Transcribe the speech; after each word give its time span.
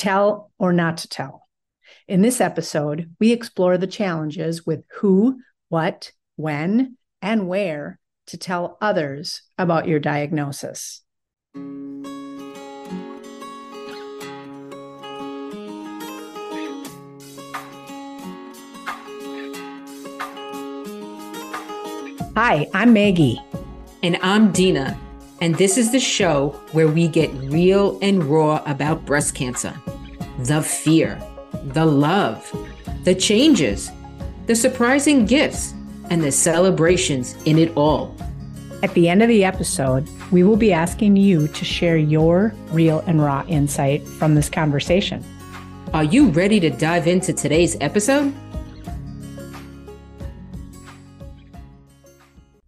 tell 0.00 0.50
or 0.58 0.72
not 0.72 0.96
to 0.96 1.08
tell. 1.08 1.46
In 2.08 2.22
this 2.22 2.40
episode, 2.40 3.14
we 3.20 3.32
explore 3.32 3.76
the 3.76 3.86
challenges 3.86 4.64
with 4.64 4.84
who, 5.00 5.40
what, 5.68 6.12
when, 6.36 6.96
and 7.20 7.46
where 7.46 7.98
to 8.28 8.38
tell 8.38 8.78
others 8.80 9.42
about 9.58 9.86
your 9.86 10.00
diagnosis. 10.00 11.02
Hi, 22.36 22.66
I'm 22.72 22.94
Maggie. 22.94 23.38
And 24.02 24.16
I'm 24.22 24.50
Dina. 24.50 24.98
And 25.42 25.56
this 25.56 25.76
is 25.76 25.92
the 25.92 26.00
show 26.00 26.58
where 26.72 26.88
we 26.88 27.06
get 27.06 27.30
real 27.34 27.98
and 28.00 28.24
raw 28.24 28.62
about 28.64 29.04
breast 29.04 29.34
cancer 29.34 29.74
the 30.46 30.62
fear, 30.62 31.20
the 31.64 31.84
love, 31.84 32.50
the 33.04 33.14
changes, 33.14 33.90
the 34.46 34.54
surprising 34.54 35.26
gifts, 35.26 35.74
and 36.08 36.22
the 36.22 36.32
celebrations 36.32 37.36
in 37.44 37.58
it 37.58 37.76
all. 37.76 38.16
At 38.82 38.94
the 38.94 39.08
end 39.08 39.22
of 39.22 39.28
the 39.28 39.44
episode, 39.44 40.08
we 40.32 40.42
will 40.42 40.56
be 40.56 40.72
asking 40.72 41.16
you 41.16 41.46
to 41.48 41.64
share 41.64 41.98
your 41.98 42.54
real 42.70 43.00
and 43.00 43.22
raw 43.22 43.44
insight 43.48 44.02
from 44.08 44.34
this 44.34 44.48
conversation. 44.48 45.22
Are 45.92 46.04
you 46.04 46.30
ready 46.30 46.58
to 46.60 46.70
dive 46.70 47.06
into 47.06 47.34
today's 47.34 47.76
episode? 47.82 48.32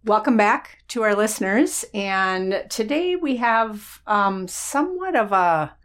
Welcome 0.05 0.37
back 0.37 0.83
to 0.89 1.01
our 1.01 1.15
listeners. 1.15 1.85
And 1.93 2.65
today 2.69 3.15
we 3.15 3.37
have 3.37 4.01
um, 4.05 4.47
somewhat 4.47 5.15
of 5.15 5.31
a 5.31 5.75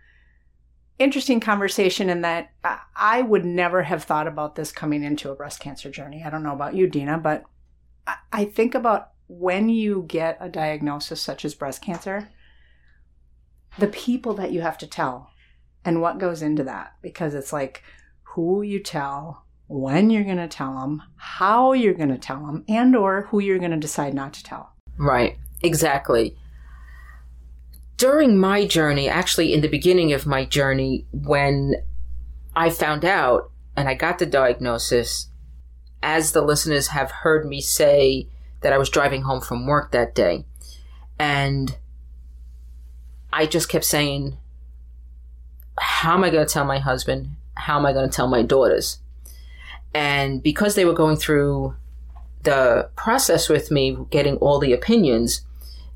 interesting 0.99 1.41
conversation 1.41 2.11
in 2.11 2.23
that 2.23 2.51
I 2.97 3.23
would 3.23 3.45
never 3.45 3.83
have 3.83 4.05
thought 4.05 4.27
about 4.27 4.57
this 4.57 4.73
coming 4.73 5.03
into 5.03 5.31
a 5.31 5.35
breast 5.35 5.61
cancer 5.61 5.91
journey. 5.91 6.23
I 6.25 6.31
don't 6.31 6.43
know 6.43 6.53
about 6.53 6.75
you, 6.75 6.87
Dina, 6.89 7.19
but 7.19 7.45
I 8.33 8.45
think 8.45 8.75
about 8.75 9.11
when 9.29 9.69
you 9.69 10.05
get 10.09 10.39
a 10.41 10.49
diagnosis 10.49 11.21
such 11.21 11.45
as 11.45 11.55
breast 11.55 11.83
cancer, 11.83 12.29
the 13.79 13.89
people 13.89 14.35
that 14.35 14.51
you 14.51 14.63
have 14.63 14.79
to 14.79 14.87
tell 14.87 15.31
and 15.85 16.01
what 16.01 16.19
goes 16.19 16.43
into 16.43 16.65
that, 16.65 16.95
because 17.03 17.35
it's 17.35 17.53
like 17.53 17.83
who 18.23 18.63
you 18.63 18.81
tell, 18.81 19.45
when 19.69 20.11
you're 20.11 20.25
going 20.25 20.39
to 20.39 20.49
tell 20.49 20.75
them, 20.81 21.03
how 21.17 21.73
you're 21.73 21.95
going 21.95 22.09
to 22.09 22.19
tell 22.19 22.45
them, 22.47 22.65
and 22.69 22.97
or 22.97 23.23
who 23.31 23.39
you're 23.39 23.59
going 23.59 23.71
to 23.71 23.77
decide 23.77 24.15
not 24.15 24.33
to 24.33 24.43
tell. 24.43 24.73
Right, 24.97 25.37
exactly. 25.63 26.37
During 27.99 28.39
my 28.39 28.67
journey, 28.67 29.09
actually 29.09 29.53
in 29.53 29.61
the 29.61 29.69
beginning 29.69 30.15
of 30.15 30.25
my 30.25 30.47
journey, 30.47 31.05
when 31.13 31.75
I 32.57 32.71
found 32.71 33.05
out 33.05 33.51
and 33.77 33.89
I 33.89 33.95
got 33.95 34.19
the 34.19 34.27
diagnosis, 34.27 35.29
as 36.03 36.33
the 36.33 36.43
listeners 36.43 36.89
have 36.89 37.11
heard 37.11 37.47
me 37.47 37.61
say 37.61 38.29
that 38.61 38.73
I 38.73 38.79
was 38.79 38.89
driving 38.89 39.23
home 39.23 39.41
from 39.41 39.67
work 39.67 39.93
that 39.93 40.15
day. 40.15 40.45
And 41.19 41.77
I 43.33 43.47
just 43.47 43.69
kept 43.69 43.85
saying, 43.85 44.37
How 45.79 46.15
am 46.15 46.25
I 46.25 46.31
going 46.31 46.47
to 46.47 46.53
tell 46.53 46.65
my 46.65 46.79
husband? 46.79 47.31
How 47.55 47.79
am 47.79 47.87
I 47.87 47.93
going 47.93 48.09
to 48.09 48.15
tell 48.15 48.29
my 48.29 48.43
daughters? 48.43 49.01
And 49.95 50.43
because 50.43 50.75
they 50.75 50.85
were 50.85 50.93
going 50.93 51.17
through 51.17 51.75
the 52.43 52.91
process 52.97 53.49
with 53.49 53.71
me, 53.71 53.97
getting 54.11 54.37
all 54.37 54.59
the 54.59 54.73
opinions, 54.73 55.43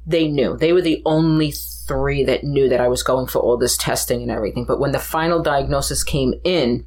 they 0.07 0.29
knew. 0.29 0.57
They 0.57 0.73
were 0.73 0.83
the 0.83 1.03
only 1.05 1.53
three 1.53 2.25
that 2.25 2.45
knew 2.45 2.69
that 2.69 2.81
I 2.81 2.89
was 2.89 3.03
going 3.03 3.27
for 3.27 3.41
all 3.41 3.57
this 3.57 3.77
testing 3.77 4.23
and 4.23 4.31
everything. 4.31 4.65
But 4.65 4.81
when 4.81 4.93
the 4.93 4.99
final 4.99 5.43
diagnosis 5.43 6.03
came 6.05 6.35
in, 6.45 6.87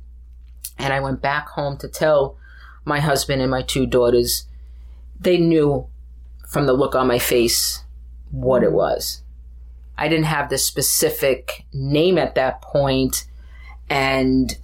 and 0.78 0.94
I 0.94 1.00
went 1.00 1.22
back 1.22 1.48
home 1.50 1.78
to 1.78 1.88
tell 1.88 2.38
my 2.84 3.00
husband 3.00 3.42
and 3.42 3.50
my 3.50 3.62
two 3.62 3.86
daughters, 3.86 4.48
they 5.20 5.38
knew 5.38 5.88
from 6.48 6.66
the 6.66 6.74
look 6.74 6.96
on 6.96 7.08
my 7.08 7.20
face 7.20 7.84
what 8.32 8.64
it 8.64 8.72
was. 8.72 9.22
I 9.98 10.10
didn't 10.10 10.26
have 10.26 10.50
the 10.50 10.58
specific 10.58 11.66
name 11.74 12.18
at 12.18 12.36
that 12.36 12.62
point, 12.62 13.26
and 13.90 14.58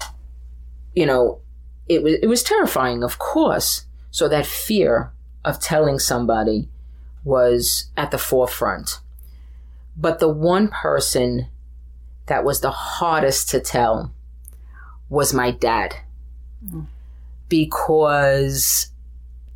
you 0.93 1.05
know, 1.05 1.39
it 1.87 2.03
was 2.03 2.15
it 2.21 2.27
was 2.27 2.43
terrifying, 2.43 3.03
of 3.03 3.17
course. 3.17 3.85
So 4.11 4.27
that 4.27 4.45
fear 4.45 5.13
of 5.45 5.59
telling 5.59 5.99
somebody 5.99 6.67
was 7.23 7.89
at 7.95 8.11
the 8.11 8.17
forefront. 8.17 8.99
But 9.95 10.19
the 10.19 10.29
one 10.29 10.69
person 10.69 11.47
that 12.27 12.43
was 12.43 12.61
the 12.61 12.71
hardest 12.71 13.49
to 13.49 13.59
tell 13.59 14.13
was 15.09 15.33
my 15.33 15.51
dad. 15.51 15.95
Mm. 16.65 16.87
Because 17.49 18.87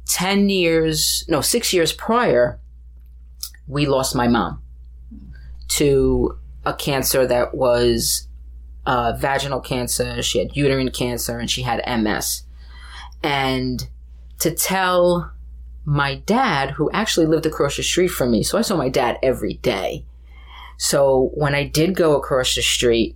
10 0.07 0.49
years, 0.49 1.25
no, 1.27 1.41
six 1.41 1.73
years 1.73 1.93
prior, 1.93 2.59
we 3.67 3.85
lost 3.85 4.15
my 4.15 4.27
mom 4.27 4.61
to 5.67 6.37
a 6.65 6.73
cancer 6.73 7.25
that 7.25 7.55
was 7.55 8.27
uh, 8.85 9.13
vaginal 9.17 9.59
cancer, 9.59 10.21
she 10.21 10.39
had 10.39 10.55
uterine 10.55 10.91
cancer, 10.91 11.39
and 11.39 11.49
she 11.49 11.63
had 11.63 11.81
MS. 11.87 12.43
And 13.23 13.87
to 14.39 14.51
tell 14.51 15.31
my 15.85 16.15
dad, 16.15 16.71
who 16.71 16.89
actually 16.91 17.27
lived 17.27 17.45
across 17.45 17.77
the 17.77 17.83
street 17.83 18.09
from 18.09 18.31
me, 18.31 18.43
so 18.43 18.57
I 18.57 18.61
saw 18.61 18.75
my 18.75 18.89
dad 18.89 19.17
every 19.21 19.55
day. 19.55 20.05
So 20.77 21.31
when 21.35 21.55
I 21.55 21.63
did 21.63 21.95
go 21.95 22.17
across 22.17 22.55
the 22.55 22.61
street, 22.61 23.15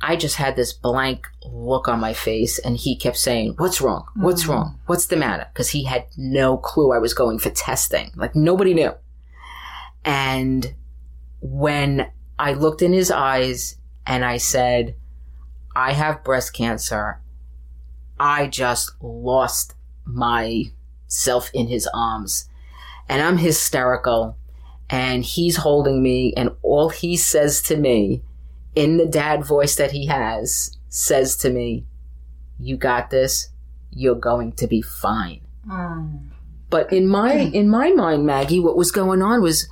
I 0.00 0.16
just 0.16 0.36
had 0.36 0.56
this 0.56 0.72
blank 0.72 1.28
look 1.44 1.86
on 1.86 2.00
my 2.00 2.12
face, 2.12 2.58
and 2.58 2.76
he 2.76 2.96
kept 2.96 3.18
saying, 3.18 3.54
What's 3.58 3.80
wrong? 3.80 4.06
What's 4.16 4.42
mm-hmm. 4.42 4.52
wrong? 4.52 4.80
What's 4.86 5.06
the 5.06 5.16
matter? 5.16 5.46
Because 5.52 5.70
he 5.70 5.84
had 5.84 6.06
no 6.16 6.56
clue 6.56 6.92
I 6.92 6.98
was 6.98 7.14
going 7.14 7.38
for 7.38 7.50
testing. 7.50 8.10
Like 8.16 8.34
nobody 8.34 8.74
knew. 8.74 8.92
And 10.04 10.74
when 11.40 12.10
I 12.38 12.54
looked 12.54 12.82
in 12.82 12.92
his 12.92 13.10
eyes 13.10 13.76
and 14.06 14.24
I 14.24 14.38
said, 14.38 14.96
I 15.76 15.92
have 15.92 16.24
breast 16.24 16.52
cancer. 16.52 17.20
I 18.18 18.46
just 18.46 18.92
lost 19.00 19.74
myself 21.12 21.50
in 21.52 21.68
his 21.68 21.88
arms 21.92 22.48
and 23.08 23.22
I'm 23.22 23.38
hysterical 23.38 24.36
and 24.88 25.24
he's 25.24 25.56
holding 25.56 26.02
me 26.02 26.32
and 26.36 26.50
all 26.62 26.88
he 26.88 27.16
says 27.16 27.62
to 27.62 27.76
me 27.76 28.22
in 28.74 28.96
the 28.96 29.06
dad 29.06 29.44
voice 29.44 29.76
that 29.76 29.92
he 29.92 30.06
has 30.06 30.76
says 30.88 31.36
to 31.38 31.50
me, 31.50 31.84
you 32.58 32.76
got 32.76 33.10
this. 33.10 33.48
You're 33.90 34.14
going 34.14 34.52
to 34.52 34.66
be 34.66 34.80
fine. 34.80 35.42
Mm. 35.68 36.30
But 36.70 36.92
in 36.92 37.08
my, 37.08 37.32
in 37.32 37.68
my 37.68 37.90
mind, 37.90 38.24
Maggie, 38.24 38.60
what 38.60 38.76
was 38.76 38.90
going 38.90 39.20
on 39.20 39.42
was, 39.42 39.68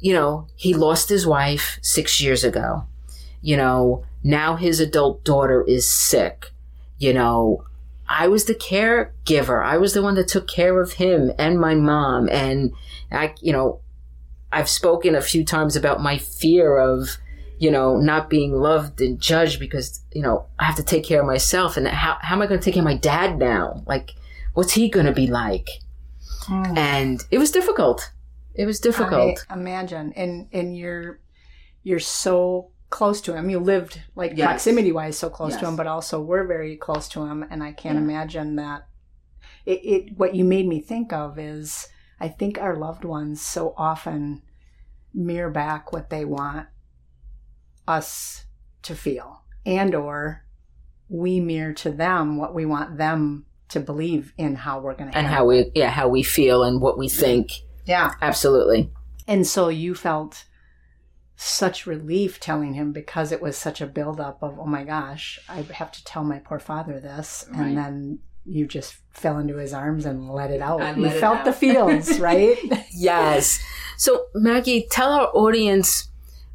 you 0.00 0.12
know, 0.12 0.46
he 0.54 0.74
lost 0.74 1.08
his 1.08 1.26
wife 1.26 1.78
six 1.82 2.20
years 2.20 2.44
ago 2.44 2.86
you 3.46 3.56
know, 3.56 4.04
now 4.24 4.56
his 4.56 4.80
adult 4.80 5.22
daughter 5.22 5.62
is 5.62 5.88
sick. 5.88 6.50
You 6.98 7.14
know, 7.14 7.64
I 8.08 8.28
was 8.28 8.44
the 8.44 8.54
caregiver. 8.54 9.64
I 9.64 9.76
was 9.78 9.94
the 9.94 10.02
one 10.02 10.14
that 10.14 10.28
took 10.28 10.48
care 10.48 10.80
of 10.80 10.94
him 10.94 11.32
and 11.38 11.58
my 11.58 11.74
mom. 11.74 12.28
And 12.28 12.72
I, 13.10 13.34
you 13.40 13.52
know, 13.52 13.80
I've 14.52 14.68
spoken 14.68 15.14
a 15.14 15.20
few 15.20 15.44
times 15.44 15.76
about 15.76 16.02
my 16.02 16.18
fear 16.18 16.76
of, 16.78 17.18
you 17.58 17.70
know, 17.70 17.96
not 17.96 18.30
being 18.30 18.52
loved 18.52 19.00
and 19.00 19.20
judged 19.20 19.58
because, 19.58 20.00
you 20.12 20.22
know, 20.22 20.46
I 20.58 20.64
have 20.64 20.76
to 20.76 20.84
take 20.84 21.04
care 21.04 21.20
of 21.20 21.26
myself. 21.26 21.76
And 21.76 21.88
how, 21.88 22.18
how 22.20 22.36
am 22.36 22.42
I 22.42 22.46
going 22.46 22.60
to 22.60 22.64
take 22.64 22.74
care 22.74 22.82
of 22.82 22.86
my 22.86 22.96
dad 22.96 23.38
now? 23.38 23.82
Like, 23.86 24.14
what's 24.54 24.72
he 24.72 24.88
going 24.88 25.06
to 25.06 25.12
be 25.12 25.26
like? 25.26 25.68
Mm. 26.44 26.76
And 26.76 27.24
it 27.30 27.38
was 27.38 27.50
difficult. 27.50 28.12
It 28.54 28.66
was 28.66 28.80
difficult. 28.80 29.44
I 29.50 29.54
imagine. 29.54 30.12
And, 30.14 30.48
and 30.52 30.76
you're, 30.76 31.18
you're 31.82 31.98
so 31.98 32.70
close 32.90 33.20
to 33.22 33.34
him. 33.34 33.50
You 33.50 33.58
lived 33.58 34.02
like 34.14 34.32
yes. 34.36 34.46
proximity 34.46 34.92
wise 34.92 35.18
so 35.18 35.28
close 35.28 35.52
yes. 35.52 35.60
to 35.60 35.68
him, 35.68 35.76
but 35.76 35.86
also 35.86 36.20
we're 36.20 36.46
very 36.46 36.76
close 36.76 37.08
to 37.10 37.24
him. 37.24 37.44
And 37.50 37.62
I 37.62 37.72
can't 37.72 37.96
yeah. 37.96 38.02
imagine 38.02 38.56
that 38.56 38.86
it, 39.64 39.84
it, 39.84 40.18
what 40.18 40.34
you 40.34 40.44
made 40.44 40.66
me 40.66 40.80
think 40.80 41.12
of 41.12 41.38
is 41.38 41.88
I 42.20 42.28
think 42.28 42.58
our 42.58 42.76
loved 42.76 43.04
ones 43.04 43.40
so 43.42 43.74
often 43.76 44.42
mirror 45.12 45.50
back 45.50 45.92
what 45.92 46.10
they 46.10 46.24
want 46.24 46.68
us 47.88 48.44
to 48.82 48.94
feel 48.94 49.42
and 49.64 49.94
or 49.94 50.44
we 51.08 51.40
mirror 51.40 51.72
to 51.72 51.90
them 51.90 52.36
what 52.36 52.54
we 52.54 52.66
want 52.66 52.98
them 52.98 53.46
to 53.68 53.80
believe 53.80 54.32
in 54.36 54.54
how 54.54 54.78
we're 54.78 54.94
going 54.94 55.10
to 55.10 55.16
and 55.16 55.26
how 55.26 55.44
we 55.44 55.70
yeah 55.74 55.88
how 55.88 56.08
we 56.08 56.22
feel 56.22 56.62
and 56.62 56.80
what 56.80 56.98
we 56.98 57.08
think 57.08 57.50
yeah 57.86 58.12
absolutely 58.20 58.90
and 59.26 59.46
so 59.46 59.68
you 59.68 59.94
felt 59.94 60.44
such 61.36 61.86
relief 61.86 62.40
telling 62.40 62.74
him 62.74 62.92
because 62.92 63.30
it 63.30 63.42
was 63.42 63.56
such 63.56 63.80
a 63.80 63.86
buildup 63.86 64.42
of, 64.42 64.58
oh 64.58 64.66
my 64.66 64.84
gosh, 64.84 65.38
I 65.48 65.62
have 65.74 65.92
to 65.92 66.04
tell 66.04 66.24
my 66.24 66.38
poor 66.38 66.58
father 66.58 66.98
this. 66.98 67.44
Right. 67.50 67.66
And 67.66 67.76
then 67.76 68.18
you 68.46 68.66
just 68.66 68.96
fell 69.10 69.38
into 69.38 69.56
his 69.56 69.74
arms 69.74 70.06
and 70.06 70.30
let 70.30 70.50
it 70.50 70.62
out. 70.62 70.80
And 70.80 71.02
you 71.02 71.10
felt 71.10 71.44
the 71.44 71.52
feels, 71.52 72.18
right? 72.18 72.56
yes. 72.90 73.62
So, 73.98 74.26
Maggie, 74.34 74.86
tell 74.90 75.12
our 75.12 75.28
audience 75.34 76.08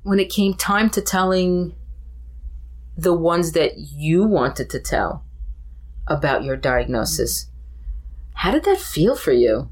when 0.03 0.19
it 0.19 0.29
came 0.29 0.55
time 0.55 0.89
to 0.91 1.01
telling 1.01 1.75
the 2.97 3.13
ones 3.13 3.51
that 3.51 3.77
you 3.77 4.23
wanted 4.23 4.69
to 4.71 4.79
tell 4.79 5.23
about 6.07 6.43
your 6.43 6.57
diagnosis. 6.57 7.47
How 8.33 8.51
did 8.51 8.63
that 8.65 8.79
feel 8.79 9.15
for 9.15 9.31
you? 9.31 9.69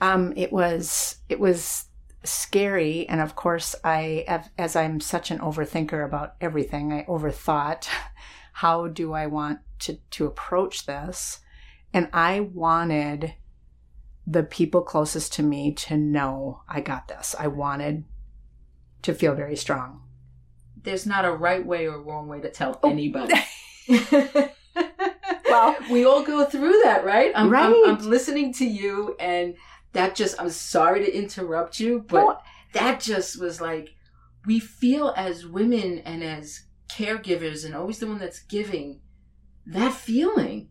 Um, 0.00 0.32
it 0.36 0.52
was 0.52 1.16
it 1.28 1.38
was 1.38 1.86
scary, 2.24 3.08
and 3.08 3.20
of 3.20 3.36
course, 3.36 3.74
I 3.84 4.42
as 4.58 4.76
I'm 4.76 5.00
such 5.00 5.30
an 5.30 5.38
overthinker 5.38 6.04
about 6.04 6.34
everything, 6.40 6.92
I 6.92 7.04
overthought. 7.04 7.88
How 8.54 8.88
do 8.88 9.12
I 9.12 9.26
want 9.26 9.60
to 9.80 9.98
to 10.10 10.26
approach 10.26 10.86
this? 10.86 11.40
And 11.92 12.08
I 12.12 12.40
wanted 12.40 13.34
the 14.26 14.42
people 14.42 14.82
closest 14.82 15.32
to 15.34 15.42
me 15.42 15.72
to 15.72 15.96
know 15.96 16.62
I 16.68 16.80
got 16.80 17.08
this. 17.08 17.34
I 17.38 17.48
wanted 17.48 18.04
to 19.02 19.14
feel 19.14 19.34
very 19.34 19.56
strong. 19.56 20.02
There's 20.82 21.06
not 21.06 21.24
a 21.24 21.32
right 21.32 21.64
way 21.64 21.88
or 21.88 22.00
wrong 22.00 22.28
way 22.28 22.40
to 22.40 22.50
tell 22.50 22.78
oh. 22.82 22.90
anybody. 22.90 23.34
well, 25.48 25.76
we 25.90 26.04
all 26.04 26.22
go 26.22 26.44
through 26.44 26.80
that, 26.84 27.04
right? 27.04 27.32
I'm, 27.34 27.50
right. 27.50 27.64
I'm, 27.64 27.96
I'm, 27.96 28.08
listening 28.08 28.52
to 28.54 28.64
you, 28.64 29.16
and 29.18 29.56
that 29.92 30.14
just, 30.14 30.40
I'm 30.40 30.50
sorry 30.50 31.04
to 31.04 31.16
interrupt 31.16 31.80
you, 31.80 32.04
but 32.06 32.24
oh. 32.24 32.38
that 32.74 33.00
just 33.00 33.40
was 33.40 33.60
like, 33.60 33.90
we 34.46 34.60
feel 34.60 35.12
as 35.16 35.46
women 35.46 35.98
and 35.98 36.22
as 36.22 36.64
caregivers, 36.90 37.64
and 37.64 37.74
always 37.74 37.98
the 37.98 38.06
one 38.06 38.18
that's 38.18 38.40
giving 38.40 39.00
that 39.66 39.92
feeling. 39.92 40.68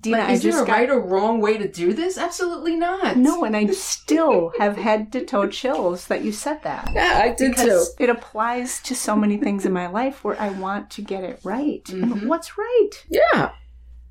Dina, 0.00 0.16
like, 0.16 0.30
is 0.30 0.42
there 0.42 0.62
a 0.62 0.66
got... 0.66 0.72
right 0.72 0.90
or 0.90 0.98
wrong 0.98 1.40
way 1.42 1.58
to 1.58 1.68
do 1.68 1.92
this? 1.92 2.16
Absolutely 2.16 2.74
not. 2.74 3.18
No, 3.18 3.44
and 3.44 3.54
I 3.54 3.66
still 3.66 4.52
have 4.58 4.76
head 4.76 5.12
to 5.12 5.24
toe 5.26 5.46
chills 5.46 6.06
that 6.06 6.24
you 6.24 6.32
said 6.32 6.62
that. 6.62 6.90
Yeah, 6.94 7.20
I 7.22 7.34
did 7.34 7.56
too. 7.56 7.84
It 7.98 8.08
applies 8.08 8.80
to 8.80 8.94
so 8.94 9.14
many 9.14 9.36
things 9.36 9.66
in 9.66 9.74
my 9.74 9.86
life 9.86 10.24
where 10.24 10.40
I 10.40 10.48
want 10.48 10.90
to 10.92 11.02
get 11.02 11.22
it 11.22 11.40
right. 11.44 11.84
Mm-hmm. 11.84 12.28
What's 12.28 12.56
right? 12.56 12.90
Yeah. 13.10 13.52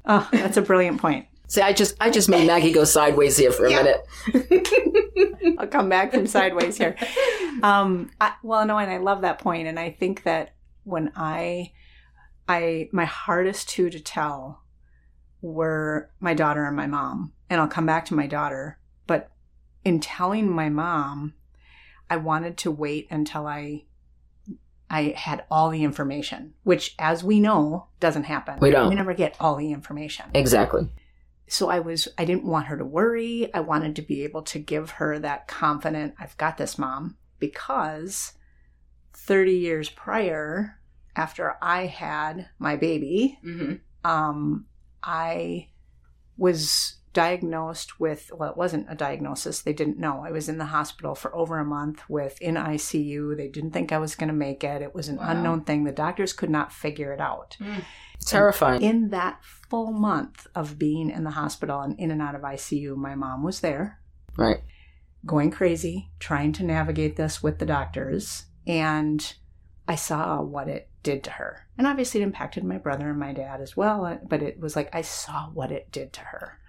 Oh, 0.06 0.30
that's 0.32 0.58
a 0.58 0.62
brilliant 0.62 1.02
point. 1.02 1.26
See, 1.54 1.62
I 1.62 1.72
just 1.72 1.96
I 2.00 2.10
just 2.10 2.30
made 2.30 2.48
Maggie 2.48 2.72
go 2.72 2.84
sideways 2.84 3.38
here 3.38 3.52
for 3.52 3.68
a 3.68 3.70
yeah. 3.70 3.84
minute. 3.84 5.56
I'll 5.60 5.68
come 5.68 5.88
back 5.88 6.12
from 6.12 6.26
sideways 6.26 6.80
here. 6.80 6.96
Um, 7.62 8.10
I, 8.20 8.34
well, 8.42 8.66
no, 8.66 8.80
and 8.80 8.90
I 8.90 8.98
love 8.98 9.22
that 9.22 9.38
point, 9.38 9.68
and 9.68 9.80
I 9.80 9.92
think 9.92 10.24
that 10.24 10.56
when 10.84 11.12
I, 11.16 11.74
I 12.50 12.90
my 12.92 13.06
hardest 13.06 13.70
two 13.70 13.92
to 13.92 14.00
tell 14.00 14.64
were 15.44 16.10
my 16.20 16.34
daughter 16.34 16.66
and 16.66 16.76
my 16.76 16.88
mom. 16.88 17.34
And 17.52 17.62
I'll 17.62 17.68
come 17.68 17.86
back 17.86 18.06
to 18.06 18.16
my 18.16 18.26
daughter. 18.26 18.80
But 19.06 19.30
in 19.86 20.00
telling 20.00 20.50
my 20.50 20.70
mom, 20.70 21.36
I 22.10 22.18
wanted 22.18 22.58
to 22.58 22.72
wait 22.72 23.08
until 23.12 23.46
I 23.46 23.84
I 24.90 25.14
had 25.16 25.46
all 25.52 25.70
the 25.70 25.84
information, 25.84 26.56
which 26.64 26.96
as 26.98 27.24
we 27.24 27.40
know 27.40 27.90
doesn't 28.00 28.24
happen. 28.24 28.58
We 28.60 28.72
don't. 28.72 28.90
We 28.90 28.96
never 28.96 29.14
get 29.14 29.36
all 29.40 29.56
the 29.56 29.72
information. 29.72 30.26
Exactly. 30.34 30.90
So 31.48 31.70
I 31.70 31.80
was 31.80 32.08
I 32.18 32.26
didn't 32.26 32.46
want 32.46 32.68
her 32.68 32.78
to 32.78 32.86
worry. 32.86 33.54
I 33.54 33.60
wanted 33.60 33.96
to 33.98 34.02
be 34.02 34.24
able 34.24 34.44
to 34.44 34.60
give 34.60 34.92
her 34.92 35.20
that 35.20 35.48
confident, 35.48 36.16
I've 36.20 36.38
got 36.38 36.58
this 36.58 36.78
mom 36.78 37.18
because 37.40 38.34
30 39.14 39.52
years 39.52 39.90
prior 39.90 40.80
after 41.16 41.58
I 41.62 41.86
had 41.86 42.50
my 42.58 42.76
baby, 42.76 43.40
mm-hmm. 43.46 43.76
um, 44.10 44.66
I 45.04 45.70
was 46.38 46.96
diagnosed 47.14 48.00
with 48.00 48.32
well 48.34 48.50
it 48.50 48.58
wasn't 48.58 48.88
a 48.90 48.96
diagnosis 48.96 49.62
they 49.62 49.72
didn't 49.72 50.00
know 50.00 50.24
i 50.26 50.32
was 50.32 50.50
in 50.50 50.58
the 50.58 50.66
hospital 50.66 51.14
for 51.14 51.34
over 51.36 51.60
a 51.60 51.66
month 51.66 52.02
with 52.10 52.42
in 52.42 52.56
icu 52.56 53.38
they 53.38 53.48
didn't 53.48 53.70
think 53.70 53.92
i 53.92 54.00
was 54.00 54.16
going 54.16 54.30
to 54.30 54.34
make 54.34 54.64
it 54.64 54.82
it 54.82 54.96
was 54.96 55.10
an 55.10 55.18
wow. 55.18 55.28
unknown 55.28 55.62
thing 55.62 55.84
the 55.84 55.92
doctors 55.92 56.34
could 56.34 56.50
not 56.50 56.74
figure 56.74 57.14
it 57.14 57.22
out 57.22 57.56
mm. 57.60 57.84
Terrifying 58.24 58.84
and 58.84 59.04
in 59.06 59.10
that 59.10 59.44
full 59.44 59.92
month 59.92 60.48
of 60.56 60.80
being 60.80 61.10
in 61.10 61.24
the 61.24 61.32
hospital 61.32 61.82
and 61.82 62.00
in 62.00 62.12
and 62.12 62.22
out 62.22 62.36
of 62.36 62.42
icu 62.42 62.96
my 62.96 63.16
mom 63.16 63.44
was 63.44 63.60
there 63.60 64.00
right 64.38 64.62
going 65.26 65.52
crazy 65.52 66.12
trying 66.20 66.52
to 66.52 66.64
navigate 66.64 67.16
this 67.16 67.42
with 67.42 67.60
the 67.60 67.66
doctors 67.66 68.46
and 68.68 69.36
i 69.88 69.96
saw 69.96 70.42
what 70.42 70.68
it 70.68 70.90
did 71.04 71.24
to 71.26 71.32
her. 71.32 71.68
And 71.78 71.86
obviously 71.86 72.22
it 72.22 72.24
impacted 72.24 72.64
my 72.64 72.78
brother 72.78 73.10
and 73.10 73.20
my 73.20 73.34
dad 73.34 73.62
as 73.62 73.78
well, 73.78 74.20
but 74.28 74.42
it 74.42 74.60
was 74.60 74.76
like 74.76 74.94
I 74.96 75.02
saw 75.02 75.50
what 75.50 75.72
it 75.72 75.92
did 75.92 76.14
to 76.14 76.22
her. 76.22 76.60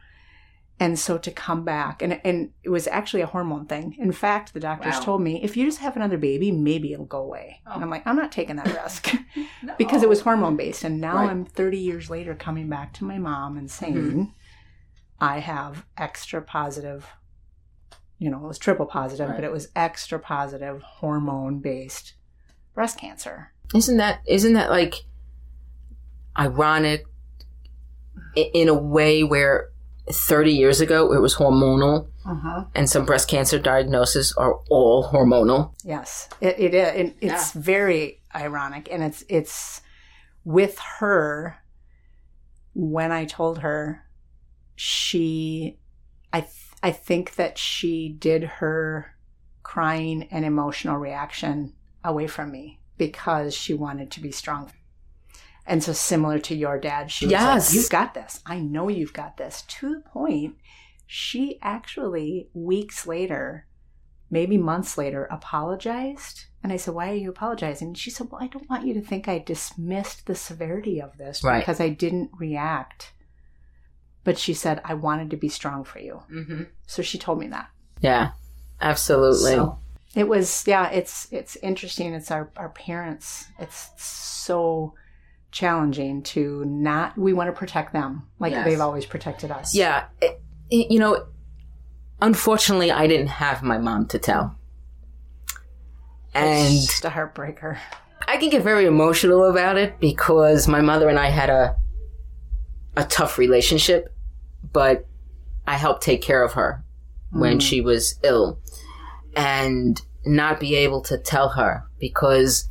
And 0.81 0.99
so 0.99 1.19
to 1.19 1.31
come 1.31 1.65
back, 1.65 2.03
and, 2.03 2.21
and 2.25 2.51
it 2.65 2.69
was 2.69 2.89
actually 2.89 3.21
a 3.21 3.27
hormone 3.27 3.67
thing. 3.67 3.95
In 3.99 4.11
fact, 4.11 4.55
the 4.55 4.61
doctors 4.61 4.95
wow. 4.95 5.01
told 5.01 5.23
me 5.23 5.43
if 5.43 5.57
you 5.57 5.65
just 5.67 5.79
have 5.79 5.95
another 5.95 6.19
baby, 6.19 6.51
maybe 6.51 6.93
it'll 6.93 7.05
go 7.05 7.21
away. 7.21 7.61
Oh. 7.67 7.75
And 7.75 7.85
I'm 7.85 7.91
like, 7.91 8.05
I'm 8.07 8.17
not 8.17 8.33
taking 8.33 8.57
that 8.57 8.67
risk 8.67 9.15
no. 9.63 9.75
because 9.79 10.03
it 10.03 10.09
was 10.09 10.23
hormone 10.23 10.57
based. 10.57 10.83
And 10.83 11.01
now 11.01 11.17
right. 11.17 11.31
I'm 11.31 11.45
30 11.45 11.79
years 11.79 12.11
later 12.11 12.35
coming 12.35 12.69
back 12.69 12.93
to 12.95 13.05
my 13.05 13.19
mom 13.19 13.57
and 13.57 13.71
saying, 13.71 13.95
mm-hmm. 13.95 14.23
I 15.21 15.39
have 15.39 15.87
extra 15.97 16.43
positive, 16.43 17.07
you 18.19 18.29
know, 18.29 18.45
it 18.45 18.49
was 18.49 18.59
triple 18.59 18.87
positive, 18.87 19.29
right. 19.29 19.37
but 19.37 19.45
it 19.45 19.53
was 19.53 19.69
extra 19.77 20.19
positive 20.19 20.83
hormone 20.83 21.61
based 21.61 22.15
breast 22.75 22.99
cancer. 22.99 23.53
Isn't 23.75 23.97
that 23.99 24.21
isn't 24.27 24.53
that 24.55 24.71
like 24.71 25.05
ironic 26.37 27.05
in 28.35 28.69
a 28.69 28.75
way 28.75 29.23
where 29.23 29.71
30 30.11 30.53
years 30.53 30.81
ago 30.81 31.13
it 31.13 31.21
was 31.21 31.37
hormonal 31.37 32.09
uh-huh. 32.27 32.65
and 32.75 32.89
some 32.91 33.05
breast 33.05 33.29
cancer 33.29 33.59
diagnoses 33.59 34.33
are 34.37 34.61
all 34.71 35.11
hormonal 35.11 35.75
yes 35.85 36.29
it, 36.41 36.59
it 36.59 36.75
is 36.75 36.89
it, 36.89 37.17
it's 37.21 37.55
yeah. 37.55 37.61
very 37.61 38.21
ironic 38.35 38.89
and 38.91 39.03
it's 39.03 39.25
it's 39.29 39.81
with 40.45 40.79
her 40.99 41.57
when 42.75 43.11
i 43.11 43.25
told 43.25 43.59
her 43.59 44.05
she 44.77 45.79
i 46.33 46.41
th- 46.41 46.53
i 46.83 46.91
think 46.91 47.37
that 47.37 47.57
she 47.57 48.15
did 48.19 48.45
her 48.45 49.15
crying 49.65 50.29
and 50.31 50.45
emotional 50.45 50.97
reaction 50.97 51.73
away 52.05 52.29
from 52.29 52.53
me 52.53 52.79
because 52.97 53.55
she 53.55 53.75
wanted 53.75 54.11
to 54.13 54.21
be 54.21 54.31
strong. 54.31 54.71
And 55.67 55.83
so 55.83 55.93
similar 55.93 56.39
to 56.41 56.55
your 56.55 56.79
dad, 56.79 57.11
she 57.11 57.27
was 57.27 57.33
yes. 57.33 57.69
like, 57.69 57.75
You've 57.75 57.91
got 57.91 58.15
this. 58.15 58.41
I 58.45 58.59
know 58.59 58.89
you've 58.89 59.13
got 59.13 59.37
this. 59.37 59.63
To 59.63 59.95
the 59.95 60.01
point, 60.01 60.57
she 61.07 61.59
actually 61.63 62.49
weeks 62.53 63.07
later, 63.07 63.67
maybe 64.31 64.59
months 64.59 64.99
later, 64.99 65.25
apologized. 65.31 66.47
And 66.63 66.73
I 66.73 66.77
said, 66.77 66.95
Why 66.95 67.11
are 67.11 67.15
you 67.15 67.31
apologizing? 67.31 67.89
And 67.89 67.99
she 67.99 68.11
said, 68.11 68.29
Well, 68.31 68.43
I 68.43 68.49
don't 68.49 68.69
want 68.69 68.87
you 68.87 68.95
to 68.95 69.01
think 69.01 69.27
I 69.27 69.39
dismissed 69.39 70.27
the 70.27 70.35
severity 70.35 71.01
of 71.01 71.17
this 71.17 71.43
right. 71.43 71.61
because 71.61 71.81
I 71.81 71.89
didn't 71.89 72.31
react. 72.39 73.13
But 74.23 74.39
she 74.39 74.55
said, 74.55 74.81
I 74.85 74.95
wanted 74.95 75.31
to 75.31 75.37
be 75.37 75.49
strong 75.49 75.85
for 75.85 75.99
you. 75.99 76.23
Mm-hmm. 76.31 76.63
So 76.87 77.03
she 77.03 77.19
told 77.19 77.39
me 77.39 77.49
that. 77.49 77.71
Yeah, 78.01 78.33
absolutely. 78.81 79.53
So, 79.53 79.79
it 80.15 80.29
was 80.29 80.65
yeah 80.67 80.89
it's 80.91 81.27
it's 81.33 81.57
interesting 81.57 82.15
it's 82.15 82.31
our 82.31 82.51
our 82.57 82.69
parents 82.69 83.49
it's 83.59 83.91
so 83.97 84.95
challenging 85.55 86.21
to 86.21 86.65
not 86.65 87.17
we 87.17 87.33
want 87.33 87.47
to 87.47 87.53
protect 87.53 87.93
them 87.93 88.27
like 88.41 88.51
yes. 88.51 88.67
they've 88.67 88.81
always 88.81 89.07
protected 89.07 89.53
us 89.53 89.73
yeah 89.73 90.07
it, 90.21 90.41
you 90.69 90.99
know 90.99 91.27
unfortunately 92.21 92.91
i 92.91 93.07
didn't 93.07 93.29
have 93.29 93.63
my 93.63 93.79
mom 93.79 94.05
to 94.05 94.19
tell 94.19 94.59
and 96.35 96.75
it's 96.75 96.87
just 96.87 97.05
a 97.05 97.09
heartbreaker 97.09 97.79
i 98.27 98.37
can 98.37 98.51
get 98.51 98.65
very 98.65 98.85
emotional 98.85 99.45
about 99.45 99.79
it 99.79 100.01
because 100.01 100.67
my 100.67 100.81
mother 100.81 101.09
and 101.09 101.21
i 101.21 101.29
had 101.29 101.49
a 101.49 101.77
a 102.97 103.05
tough 103.05 103.39
relationship 103.39 104.13
but 104.73 105.07
i 105.69 105.77
helped 105.77 106.03
take 106.03 106.21
care 106.21 106.43
of 106.43 106.55
her 106.55 106.83
mm. 107.33 107.39
when 107.39 107.61
she 107.61 107.81
was 107.81 108.19
ill 108.25 108.59
and 109.37 110.03
not 110.27 110.59
be 110.59 110.75
able 110.75 111.01
to 111.01 111.17
tell 111.17 111.51
her 111.51 111.85
because 112.01 112.69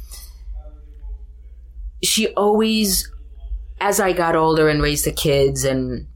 she 2.03 2.27
always, 2.33 3.12
as 3.79 4.00
I 4.00 4.13
got 4.13 4.36
older 4.36 4.69
and 4.69 4.81
raised 4.81 5.05
the 5.05 5.12
kids 5.12 5.63
and 5.63 6.07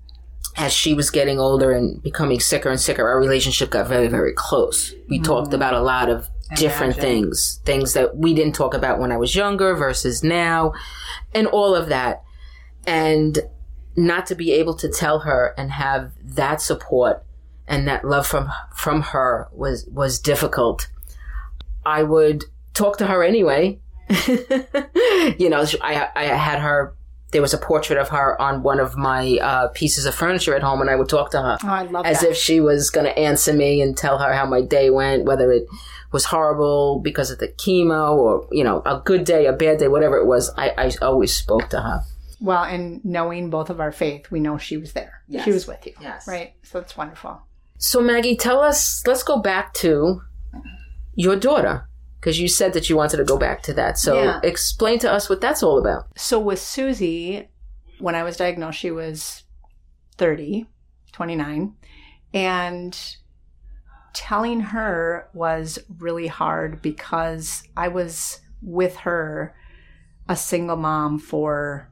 as 0.56 0.74
she 0.74 0.94
was 0.94 1.12
getting 1.12 1.40
older 1.40 1.72
and 1.72 2.02
becoming 2.02 2.40
sicker 2.40 2.70
and 2.70 2.80
sicker, 2.80 3.08
our 3.08 3.20
relationship 3.20 3.70
got 3.70 3.88
very, 3.88 4.08
very 4.08 4.34
close. 4.34 4.94
We 5.08 5.20
mm. 5.20 5.24
talked 5.24 5.54
about 5.54 5.74
a 5.74 5.82
lot 5.82 6.10
of 6.10 6.28
different 6.56 6.96
things, 6.96 7.60
things 7.66 7.94
that 7.94 8.18
we 8.18 8.34
didn't 8.34 8.56
talk 8.56 8.74
about 8.74 9.00
when 9.00 9.12
I 9.12 9.18
was 9.18 9.36
younger 9.36 9.76
versus 9.76 10.24
now, 10.24 10.74
and 11.36 11.46
all 11.48 11.76
of 11.76 11.90
that. 11.90 12.24
And 12.88 13.40
not 13.96 14.26
to 14.28 14.36
be 14.36 14.52
able 14.54 14.76
to 14.76 14.90
tell 14.90 15.20
her 15.20 15.54
and 15.58 15.72
have 15.72 16.14
that 16.24 16.62
support 16.62 17.24
and 17.68 17.88
that 17.88 18.06
love 18.06 18.26
from 18.26 18.50
from 18.74 19.02
her 19.02 19.50
was 19.52 19.86
was 19.92 20.20
difficult. 20.20 20.90
I 21.86 22.04
would 22.04 22.46
talk 22.74 22.98
to 22.98 23.08
her 23.08 23.24
anyway. 23.24 23.80
you 25.38 25.50
know, 25.50 25.66
I 25.82 26.10
I 26.16 26.24
had 26.24 26.60
her. 26.60 26.94
There 27.32 27.42
was 27.42 27.54
a 27.54 27.58
portrait 27.58 28.00
of 28.00 28.08
her 28.10 28.42
on 28.42 28.64
one 28.64 28.80
of 28.80 28.96
my 28.96 29.38
uh, 29.42 29.68
pieces 29.70 30.06
of 30.06 30.16
furniture 30.16 30.56
at 30.56 30.64
home, 30.64 30.80
and 30.80 30.90
I 30.90 30.96
would 30.96 31.10
talk 31.10 31.32
to 31.32 31.42
her 31.42 31.58
oh, 31.62 31.68
I 31.68 31.84
love 31.84 32.06
as 32.06 32.22
that. 32.22 32.32
if 32.32 32.38
she 32.38 32.62
was 32.62 32.90
going 32.90 33.06
to 33.06 33.20
answer 33.20 33.52
me 33.52 33.82
and 33.82 33.98
tell 33.98 34.18
her 34.18 34.34
how 34.34 34.46
my 34.46 34.62
day 34.62 34.90
went, 34.90 35.26
whether 35.26 35.52
it 35.52 35.68
was 36.12 36.26
horrible 36.26 37.00
because 37.00 37.32
of 37.32 37.40
the 37.40 37.50
chemo 37.50 38.16
or, 38.16 38.48
you 38.52 38.64
know, 38.64 38.82
a 38.86 39.02
good 39.04 39.26
day, 39.26 39.46
a 39.46 39.54
bad 39.54 39.78
day, 39.78 39.88
whatever 39.88 40.18
it 40.18 40.26
was, 40.26 40.50
I, 40.58 40.70
I 40.78 40.92
always 41.02 41.36
spoke 41.36 41.70
to 41.70 41.82
her. 41.82 42.02
Well, 42.40 42.64
and 42.64 43.04
knowing 43.04 43.50
both 43.50 43.70
of 43.70 43.80
our 43.80 43.92
faith, 43.92 44.30
we 44.32 44.40
know 44.40 44.58
she 44.58 44.78
was 44.78 44.94
there. 44.94 45.22
Yes. 45.28 45.46
She 45.46 45.52
was 45.52 45.68
with 45.68 45.86
you. 45.86 45.94
Yes. 46.00 46.28
Right. 46.28 46.54
So 46.64 46.80
it's 46.80 46.96
wonderful. 46.96 47.42
So, 47.78 48.02
Maggie, 48.02 48.36
tell 48.36 48.62
us, 48.62 49.04
let's 49.06 49.24
go 49.24 49.40
back 49.40 49.74
to 49.76 50.22
your 51.16 51.36
daughter, 51.36 51.87
because 52.20 52.40
you 52.40 52.48
said 52.48 52.74
that 52.74 52.90
you 52.90 52.96
wanted 52.96 53.18
to 53.18 53.24
go 53.24 53.38
back 53.38 53.62
to 53.64 53.74
that. 53.74 53.98
So, 53.98 54.22
Yeah. 54.22 54.40
explain 54.44 55.00
to 55.00 55.12
us 55.12 55.30
what 55.30 55.42
that's 55.42 55.62
all 55.64 55.78
about. 55.78 56.08
So 56.18 56.40
with 56.40 56.60
Susie, 56.60 57.50
when 58.00 58.16
I 58.16 58.24
was 58.24 58.38
diagnosed, 58.38 58.80
she 58.80 58.92
was 58.92 59.44
30, 60.18 60.68
29. 61.12 61.74
And 62.34 62.98
telling 64.14 64.60
her 64.60 65.30
was 65.34 65.80
really 66.00 66.28
hard 66.28 66.82
because 66.82 67.64
I 67.78 67.88
was 67.88 68.40
with 68.62 68.96
her, 68.98 69.56
a 70.28 70.36
single 70.36 70.76
mom, 70.76 71.20
for 71.20 71.88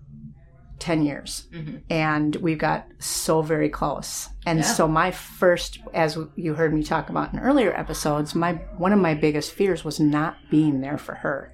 10 0.79 1.03
years. 1.03 1.47
Mm-hmm. 1.53 1.77
And 1.89 2.35
we 2.37 2.55
got 2.55 2.87
so 2.99 3.41
very 3.41 3.69
close. 3.69 4.29
And 4.45 4.59
Yeah. 4.59 4.65
so 4.65 4.87
my 4.87 5.11
first, 5.11 5.79
as 5.93 6.17
you 6.35 6.53
heard 6.55 6.73
me 6.73 6.83
talk 6.83 7.09
about 7.09 7.33
in 7.33 7.39
earlier 7.39 7.73
episodes, 7.73 8.35
my 8.35 8.53
one 8.77 8.93
of 8.93 8.99
my 8.99 9.13
biggest 9.13 9.51
fears 9.53 9.83
was 9.85 9.99
not 9.99 10.37
being 10.49 10.81
there 10.81 10.97
for 10.97 11.15
her. 11.15 11.53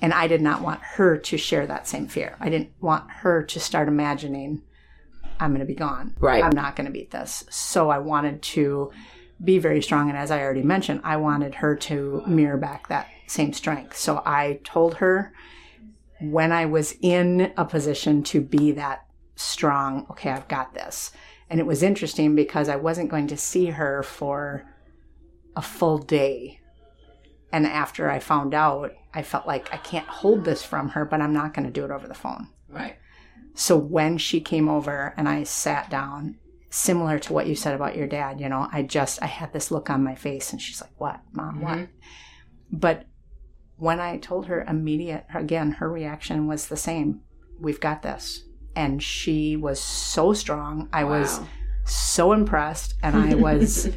And 0.00 0.14
I 0.14 0.28
did 0.28 0.40
not 0.40 0.62
want 0.62 0.80
her 0.80 1.18
to 1.18 1.36
share 1.36 1.66
that 1.66 1.88
same 1.88 2.06
fear. 2.06 2.36
I 2.40 2.48
didn't 2.48 2.70
want 2.80 3.10
her 3.10 3.42
to 3.42 3.60
start 3.60 3.88
imagining, 3.88 4.62
I'm 5.40 5.50
going 5.50 5.60
to 5.60 5.66
be 5.66 5.74
gone. 5.74 6.14
Right. 6.20 6.42
I'm 6.42 6.54
not 6.54 6.76
going 6.76 6.86
to 6.86 6.92
beat 6.92 7.10
this. 7.10 7.44
So 7.50 7.90
I 7.90 7.98
wanted 7.98 8.40
to 8.42 8.92
be 9.42 9.58
very 9.58 9.82
strong. 9.82 10.08
And 10.08 10.16
as 10.18 10.30
I 10.30 10.40
already 10.40 10.62
mentioned, 10.62 11.00
I 11.04 11.16
wanted 11.16 11.56
her 11.56 11.74
to 11.76 12.22
mirror 12.26 12.56
back 12.56 12.88
that 12.88 13.08
same 13.26 13.52
strength. 13.52 13.96
So 13.96 14.22
I 14.24 14.60
told 14.64 14.94
her 14.94 15.32
when 16.20 16.52
I 16.52 16.66
was 16.66 16.94
in 17.00 17.52
a 17.56 17.64
position 17.64 18.22
to 18.24 18.40
be 18.40 18.72
that 18.72 19.06
strong, 19.36 20.06
okay, 20.10 20.30
I've 20.30 20.48
got 20.48 20.74
this. 20.74 21.12
And 21.50 21.60
it 21.60 21.66
was 21.66 21.82
interesting 21.82 22.34
because 22.34 22.68
I 22.68 22.76
wasn't 22.76 23.10
going 23.10 23.28
to 23.28 23.36
see 23.36 23.66
her 23.66 24.02
for 24.02 24.64
a 25.56 25.62
full 25.62 25.98
day. 25.98 26.60
And 27.52 27.66
after 27.66 28.10
I 28.10 28.18
found 28.18 28.52
out, 28.52 28.92
I 29.14 29.22
felt 29.22 29.46
like 29.46 29.72
I 29.72 29.78
can't 29.78 30.06
hold 30.06 30.44
this 30.44 30.62
from 30.62 30.90
her, 30.90 31.04
but 31.04 31.20
I'm 31.20 31.32
not 31.32 31.54
going 31.54 31.66
to 31.66 31.72
do 31.72 31.84
it 31.84 31.90
over 31.90 32.06
the 32.06 32.14
phone. 32.14 32.48
Right. 32.68 32.96
So 33.54 33.76
when 33.76 34.18
she 34.18 34.40
came 34.40 34.68
over 34.68 35.14
and 35.16 35.28
I 35.28 35.44
sat 35.44 35.90
down, 35.90 36.36
similar 36.70 37.18
to 37.18 37.32
what 37.32 37.46
you 37.46 37.54
said 37.54 37.74
about 37.74 37.96
your 37.96 38.06
dad, 38.06 38.40
you 38.40 38.48
know, 38.48 38.68
I 38.70 38.82
just 38.82 39.22
I 39.22 39.26
had 39.26 39.52
this 39.52 39.70
look 39.70 39.88
on 39.88 40.04
my 40.04 40.14
face 40.14 40.52
and 40.52 40.60
she's 40.60 40.80
like, 40.80 40.92
"What, 40.98 41.20
mom? 41.32 41.62
What?" 41.62 41.78
Mm-hmm. 41.78 41.92
But 42.70 43.06
when 43.78 44.00
I 44.00 44.18
told 44.18 44.46
her 44.46 44.62
immediate 44.62 45.24
again, 45.34 45.72
her 45.72 45.90
reaction 45.90 46.46
was 46.46 46.66
the 46.68 46.76
same. 46.76 47.20
We've 47.60 47.80
got 47.80 48.02
this. 48.02 48.44
And 48.76 49.02
she 49.02 49.56
was 49.56 49.80
so 49.80 50.32
strong. 50.32 50.88
I 50.92 51.04
was 51.04 51.40
so 51.84 52.32
impressed 52.32 52.94
and 53.02 53.16
I 53.16 53.34
was 53.48 53.88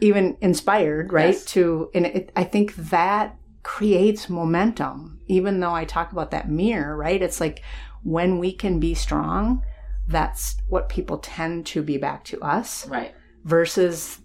even 0.00 0.36
inspired, 0.40 1.12
right? 1.12 1.34
Yes. 1.34 1.44
To 1.46 1.90
and 1.94 2.06
it, 2.06 2.32
I 2.36 2.44
think 2.44 2.74
that 2.76 3.36
creates 3.62 4.28
momentum. 4.28 5.20
Even 5.26 5.60
though 5.60 5.74
I 5.74 5.84
talk 5.84 6.12
about 6.12 6.30
that 6.32 6.50
mirror, 6.50 6.96
right? 6.96 7.20
It's 7.22 7.40
like 7.40 7.62
when 8.02 8.38
we 8.38 8.52
can 8.52 8.80
be 8.80 8.94
strong, 8.94 9.62
that's 10.08 10.56
what 10.68 10.88
people 10.88 11.18
tend 11.18 11.66
to 11.66 11.82
be 11.82 11.96
back 11.98 12.24
to 12.24 12.40
us 12.42 12.88
Right. 12.88 13.14
versus 13.44 14.18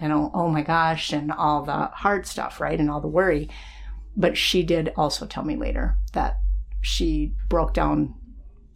you 0.00 0.08
know, 0.08 0.30
oh 0.34 0.48
my 0.48 0.62
gosh, 0.62 1.12
and 1.12 1.32
all 1.32 1.62
the 1.64 1.86
hard 1.86 2.26
stuff, 2.26 2.60
right? 2.60 2.78
And 2.78 2.90
all 2.90 3.00
the 3.00 3.08
worry. 3.08 3.48
But 4.16 4.36
she 4.36 4.62
did 4.62 4.92
also 4.96 5.26
tell 5.26 5.44
me 5.44 5.56
later 5.56 5.98
that 6.12 6.38
she 6.80 7.34
broke 7.48 7.74
down 7.74 8.14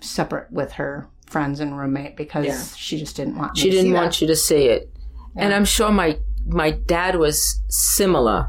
separate 0.01 0.51
with 0.53 0.73
her 0.73 1.09
friends 1.27 1.61
and 1.61 1.79
roommate 1.79 2.17
because 2.17 2.45
Yeah. 2.47 2.63
she 2.77 2.99
just 2.99 3.17
didn't 3.17 3.37
want 3.37 3.55
me 3.55 3.61
She 3.61 3.71
to 3.71 3.73
see 3.73 3.79
didn't 3.79 3.93
that. 3.93 4.01
want 4.01 4.21
you 4.21 4.27
to 4.27 4.37
see 4.37 4.65
it. 4.67 4.93
And 5.37 5.55
I'm 5.55 5.65
sure 5.65 5.91
my 5.93 6.19
my 6.47 6.71
dad 6.73 7.17
was 7.17 7.61
similar. 7.69 8.49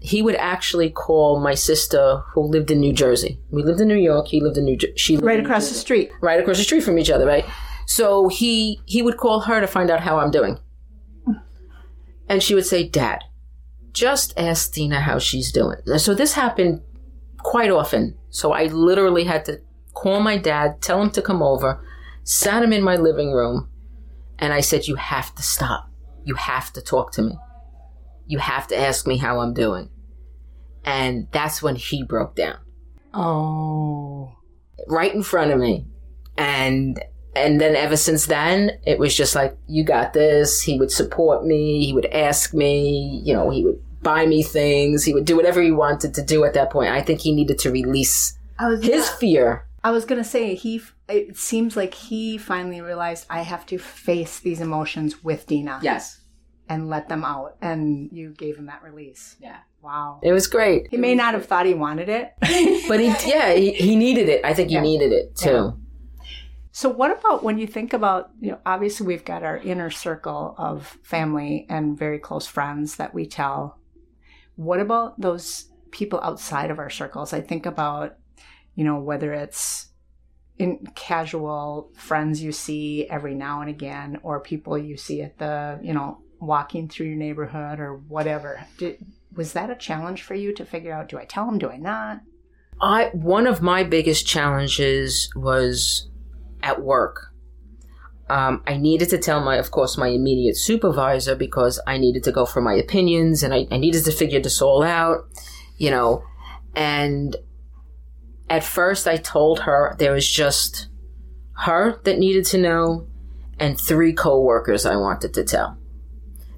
He 0.00 0.22
would 0.22 0.36
actually 0.36 0.90
call 0.90 1.40
my 1.40 1.54
sister 1.54 2.22
who 2.34 2.42
lived 2.42 2.70
in 2.70 2.78
New 2.78 2.92
Jersey. 2.92 3.40
We 3.50 3.62
lived 3.64 3.80
in 3.80 3.88
New 3.88 3.96
York. 3.96 4.28
He 4.28 4.40
lived 4.40 4.56
in 4.58 4.64
New 4.64 4.76
Jersey. 4.76 4.92
She 4.96 5.14
lived 5.16 5.26
right 5.26 5.40
across 5.40 5.68
the 5.68 5.74
street. 5.74 6.10
right 6.20 6.38
across 6.38 6.58
the 6.58 6.62
street 6.64 6.84
from 6.84 6.98
each 6.98 7.10
other, 7.10 7.26
right? 7.26 7.44
So 7.86 8.28
he 8.28 8.80
he 8.86 9.02
would 9.02 9.16
call 9.16 9.40
her 9.40 9.60
to 9.60 9.66
find 9.66 9.90
out 9.90 10.00
how 10.00 10.18
I'm 10.18 10.30
doing. 10.30 10.58
And 12.28 12.42
she 12.42 12.54
would 12.54 12.66
say, 12.66 12.88
"Dad, 12.88 13.20
just 13.96 14.34
ask 14.36 14.72
Dina 14.74 15.00
how 15.00 15.18
she's 15.18 15.50
doing." 15.50 15.78
So 15.96 16.14
this 16.14 16.34
happened 16.34 16.82
quite 17.38 17.70
often. 17.70 18.14
So 18.30 18.52
I 18.52 18.64
literally 18.66 19.24
had 19.24 19.44
to 19.46 19.60
call 19.94 20.20
my 20.20 20.36
dad, 20.36 20.82
tell 20.82 21.00
him 21.02 21.10
to 21.12 21.22
come 21.22 21.42
over, 21.42 21.80
sat 22.22 22.62
him 22.62 22.72
in 22.72 22.82
my 22.82 22.96
living 22.96 23.32
room, 23.32 23.68
and 24.38 24.52
I 24.52 24.60
said, 24.60 24.86
"You 24.86 24.96
have 24.96 25.34
to 25.36 25.42
stop. 25.42 25.88
You 26.24 26.34
have 26.34 26.72
to 26.74 26.82
talk 26.82 27.12
to 27.12 27.22
me. 27.22 27.34
You 28.26 28.38
have 28.38 28.66
to 28.68 28.76
ask 28.88 29.06
me 29.06 29.16
how 29.16 29.40
I'm 29.40 29.54
doing." 29.54 29.88
And 30.84 31.28
that's 31.32 31.62
when 31.62 31.76
he 31.76 32.04
broke 32.04 32.34
down 32.36 32.58
Oh. 33.14 34.36
right 34.88 35.14
in 35.14 35.22
front 35.22 35.50
of 35.52 35.58
me. 35.58 35.86
And 36.36 37.02
and 37.36 37.60
then 37.60 37.76
ever 37.76 37.96
since 37.96 38.26
then, 38.26 38.72
it 38.86 38.98
was 38.98 39.14
just 39.16 39.34
like, 39.34 39.56
you 39.66 39.84
got 39.84 40.12
this. 40.12 40.62
He 40.62 40.78
would 40.78 40.90
support 40.90 41.44
me. 41.44 41.84
He 41.86 41.92
would 41.92 42.06
ask 42.06 42.52
me, 42.54 43.20
you 43.24 43.32
know, 43.34 43.50
he 43.50 43.64
would 43.64 43.80
buy 44.02 44.26
me 44.26 44.42
things. 44.42 45.04
He 45.04 45.12
would 45.14 45.24
do 45.24 45.36
whatever 45.36 45.60
he 45.62 45.70
wanted 45.70 46.14
to 46.14 46.22
do 46.22 46.44
at 46.44 46.54
that 46.54 46.70
point. 46.70 46.90
I 46.90 47.02
think 47.02 47.20
he 47.20 47.34
needed 47.34 47.58
to 47.60 47.70
release 47.70 48.38
was 48.60 48.82
his 48.84 49.08
fear. 49.08 49.66
I 49.84 49.90
was 49.90 50.04
gonna 50.04 50.24
say 50.24 50.54
he. 50.54 50.80
It 51.08 51.36
seems 51.36 51.76
like 51.76 51.94
he 51.94 52.38
finally 52.38 52.80
realized 52.80 53.26
I 53.30 53.42
have 53.42 53.64
to 53.66 53.78
face 53.78 54.40
these 54.40 54.60
emotions 54.60 55.22
with 55.22 55.46
Dina 55.46 55.78
Yes. 55.82 56.20
and 56.68 56.88
let 56.88 57.08
them 57.08 57.24
out, 57.24 57.56
and 57.62 58.10
you 58.10 58.30
gave 58.30 58.56
him 58.56 58.66
that 58.66 58.82
release. 58.82 59.36
Yeah. 59.40 59.58
Wow. 59.82 60.18
It 60.24 60.32
was 60.32 60.48
great. 60.48 60.88
He 60.90 60.96
may 60.96 61.14
not 61.14 61.34
have 61.34 61.46
thought 61.46 61.64
he 61.66 61.74
wanted 61.74 62.08
it, 62.08 62.32
But 62.88 62.98
he, 62.98 63.06
yeah, 63.30 63.52
he, 63.54 63.70
he 63.72 63.94
needed 63.94 64.28
it. 64.28 64.44
I 64.44 64.52
think 64.52 64.70
he 64.70 64.74
Yeah. 64.74 64.80
needed 64.80 65.12
it 65.12 65.36
too. 65.36 65.78
So, 66.76 66.90
what 66.90 67.10
about 67.10 67.42
when 67.42 67.56
you 67.56 67.66
think 67.66 67.94
about, 67.94 68.32
you 68.38 68.50
know, 68.50 68.58
obviously 68.66 69.06
we've 69.06 69.24
got 69.24 69.42
our 69.42 69.56
inner 69.56 69.88
circle 69.88 70.54
of 70.58 70.98
family 71.02 71.64
and 71.70 71.98
very 71.98 72.18
close 72.18 72.46
friends 72.46 72.96
that 72.96 73.14
we 73.14 73.24
tell. 73.24 73.78
What 74.56 74.80
about 74.80 75.18
those 75.18 75.70
people 75.90 76.20
outside 76.22 76.70
of 76.70 76.78
our 76.78 76.90
circles? 76.90 77.32
I 77.32 77.40
think 77.40 77.64
about, 77.64 78.18
you 78.74 78.84
know, 78.84 78.98
whether 78.98 79.32
it's 79.32 79.88
in 80.58 80.86
casual 80.94 81.92
friends 81.94 82.42
you 82.42 82.52
see 82.52 83.08
every 83.08 83.34
now 83.34 83.62
and 83.62 83.70
again, 83.70 84.18
or 84.22 84.38
people 84.40 84.76
you 84.76 84.98
see 84.98 85.22
at 85.22 85.38
the, 85.38 85.80
you 85.82 85.94
know, 85.94 86.18
walking 86.40 86.90
through 86.90 87.06
your 87.06 87.16
neighborhood 87.16 87.80
or 87.80 87.96
whatever. 87.96 88.66
Did, 88.76 88.98
was 89.34 89.54
that 89.54 89.70
a 89.70 89.76
challenge 89.76 90.24
for 90.24 90.34
you 90.34 90.52
to 90.52 90.66
figure 90.66 90.92
out? 90.92 91.08
Do 91.08 91.18
I 91.18 91.24
tell 91.24 91.46
them? 91.46 91.58
Do 91.58 91.70
I 91.70 91.78
not? 91.78 92.20
I 92.82 93.08
one 93.14 93.46
of 93.46 93.62
my 93.62 93.82
biggest 93.82 94.26
challenges 94.26 95.30
was 95.34 96.10
at 96.62 96.82
work. 96.82 97.32
Um, 98.28 98.62
I 98.66 98.76
needed 98.76 99.08
to 99.10 99.18
tell 99.18 99.40
my, 99.40 99.56
of 99.56 99.70
course, 99.70 99.96
my 99.96 100.08
immediate 100.08 100.56
supervisor 100.56 101.36
because 101.36 101.80
I 101.86 101.96
needed 101.96 102.24
to 102.24 102.32
go 102.32 102.44
for 102.44 102.60
my 102.60 102.74
opinions 102.74 103.42
and 103.42 103.54
I, 103.54 103.66
I 103.70 103.76
needed 103.76 104.04
to 104.04 104.12
figure 104.12 104.40
this 104.40 104.60
all 104.60 104.82
out, 104.82 105.28
you 105.76 105.90
know. 105.90 106.24
And 106.74 107.36
at 108.50 108.64
first, 108.64 109.06
I 109.06 109.16
told 109.16 109.60
her 109.60 109.94
there 109.98 110.12
was 110.12 110.28
just 110.28 110.88
her 111.58 112.00
that 112.04 112.18
needed 112.18 112.44
to 112.46 112.58
know 112.58 113.06
and 113.58 113.80
three 113.80 114.12
coworkers 114.12 114.84
I 114.84 114.96
wanted 114.96 115.32
to 115.34 115.44
tell 115.44 115.78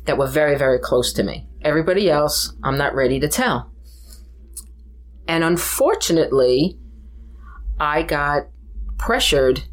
that 0.07 0.19
were 0.19 0.27
very, 0.27 0.57
very 0.57 0.79
close 0.79 1.13
to 1.13 1.23
me. 1.23 1.47
Everybody 1.63 2.11
else, 2.11 2.55
I'm 2.63 2.79
not 2.79 2.95
ready 2.95 3.21
to 3.21 3.29
tell. 3.29 3.71
And 5.27 5.45
unfortunately, 5.45 6.79
I 7.79 8.03
got 8.03 8.49
pressured 8.97 9.65